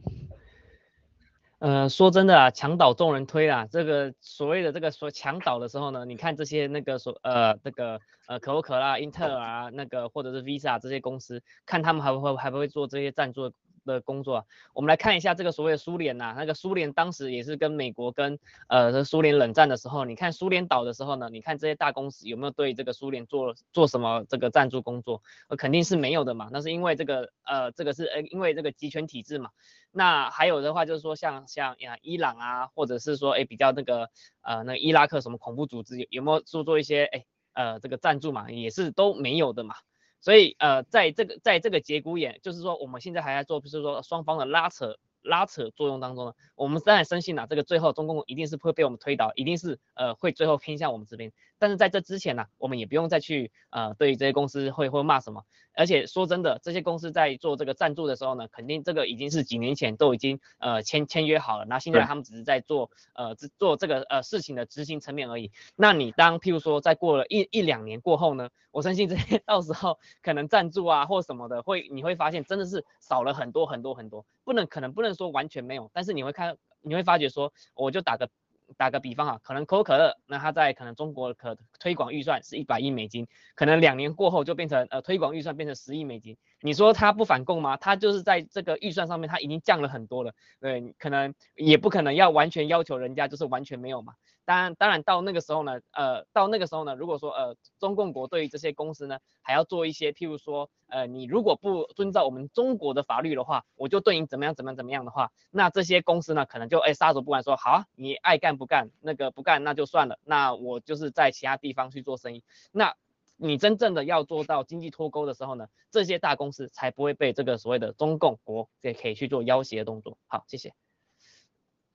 [1.65, 13.51] 呃，说真的啊，墙倒众人推啊，这个所谓的这个说墙倒的时候呢，你看这些那个所呃那个呃可口可乐、英特尔啊，那个或者是 Visa 这些公司，看他们还会还不会做这些赞助。
[13.85, 25.21] 的工作，我们来看一下这个所谓的苏联呐，那个苏联当时也是跟美国跟呃苏联冷战的时候，你看苏联倒的时候呢，你看这些大公司有没有对这个苏联做做什么这个赞助工作？
[25.47, 29.51] 呃肯定是没有的嘛，那是因为这个呃这个是呃因为这个集权体制嘛。
[29.91, 34.09] 那还有的话就是说像像呀伊朗啊，或者是说哎比较那个
[34.41, 39.75] 呃那伊拉克什么恐怖组织有有没有做做一些哎呃这个赞助嘛，也是都没有的嘛。
[40.21, 44.97] 所以，呃，在这个在这个节骨眼，就是说我们现在还在做，就是说双方的拉扯。
[45.27, 51.33] 拉扯作用当中呢，我们当然深信呐，这个最后中共一定是会被我们推倒，一定是呃会最后偏向我们这边。
[51.57, 55.41] 但是在这之前呢，我们也不用再去呃对于这些公司会会骂什么。
[55.75, 65.51] 而且说真的，这些公司在做这个赞助的时候呢，肯定这个已经是几年前都已经呃签签约好了，那现在他们只是在做呃做这个呃事情的执行层面而已。
[65.75, 74.25] 那你当譬如说在过了一一两年过后呢，我相信这些到时候可能赞助啊或什么的会你会发现真的是少了很多很多很多。
[74.43, 78.29] 不能，可能不能说完全没有，但是你会看，你会发觉说，我就打个
[78.77, 87.77] 打个比方啊，可能可口可乐，那它在可能中国可推广预算是一百亿美金，可能两年过后就变成呃推广预算变成十亿美金，你说它不反共吗？
[87.77, 94.13] 它就是在这个预算上面它已经降了很多了，对，可能也不可能要完全要求人家就是完全没有嘛。
[94.45, 112.43] 当然，当然到那个时候呢，呃，到那个时候呢，如果说呃中共国对于这些公司呢，还要做一些，譬如说，呃，你如果不遵照我们中国的法律的话，我就对你怎么样怎么样怎么样的话，那这些公司呢，可能就哎撒手不管，说好，你爱干不干，那个不干那就算了，那我就是在其他地方去做生意。
[112.71, 112.95] 那
[113.37, 120.17] 你真正的要做到经济脱钩的时候呢，这些大公司才不会被这个所谓的中共国给可以去做要挟的动作。
[120.27, 120.84] 好，谢谢。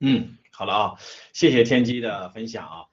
[0.03, 0.94] 嗯，好了啊，
[1.34, 2.86] 谢谢天机的分享啊。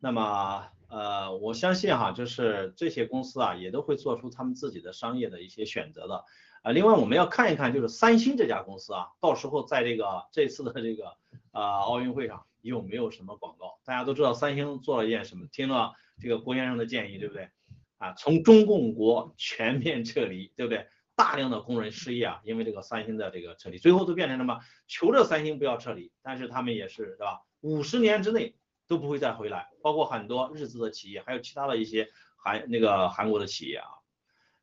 [0.00, 6.24] 那么呃，我相信哈，就是这些公司啊，也都会做出他们自己的商业的一些选择的
[6.62, 6.72] 啊。
[6.72, 11.12] 另外我们要看一看，就是三星这家公司啊，到时候在这个这次的这个
[11.52, 13.78] 呃奥运会上有没有什么广告？
[13.84, 15.46] 大家都知道三星做了一件什么？
[15.52, 15.92] 听了
[16.22, 17.50] 这个郭先生的建议，对不对？
[17.98, 20.86] 啊，从中共国全面撤离，对不对？
[21.16, 24.60] 大量的工人失业啊，因为这个三星的这个撤离，最后都变成什么？
[24.86, 27.40] 求着三星不要撤离，但是他们也是，对吧？
[27.62, 28.54] 五十年之内
[28.86, 33.88] 都不会再回来，包括很多日资的企业，还有其他的一些韩那个韩国的企业啊。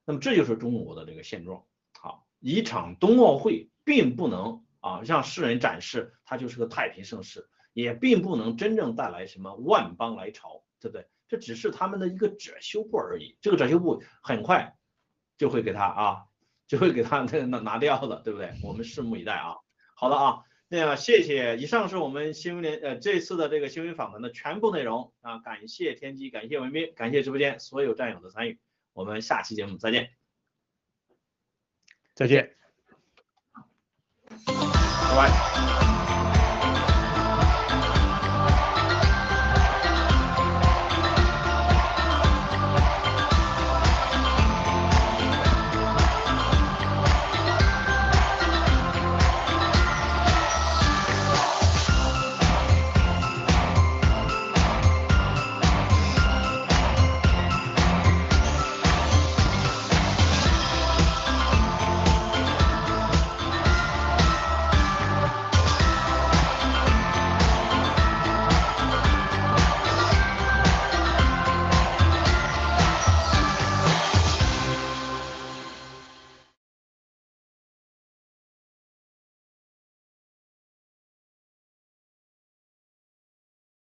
[0.05, 1.65] 那么这就是中国的这个现状。
[1.99, 11.07] 好，一场冬奥会并不能啊让世人展示它就是个太平盛世，也并不能真正带来什么万邦来朝，对不对？
[11.27, 13.35] 这只是他们的一个遮羞布而已。
[13.41, 14.77] 这个遮羞布很快
[15.35, 16.25] 就会给他啊。
[16.73, 18.51] 就会给他那个拿拿掉的，对不对？
[18.65, 19.57] 我们拭目以待啊。
[19.93, 21.55] 好的啊，那个谢谢。
[21.57, 25.37] 以上是我们新闻联呃这次的这个新闻访谈的全部内容啊。
[25.37, 28.57] 感谢天机，感谢文斌，感谢直播间所有战友的参与。
[28.93, 30.09] 我们下期节目再见，
[32.15, 32.55] 再见，
[34.27, 36.02] 拜拜。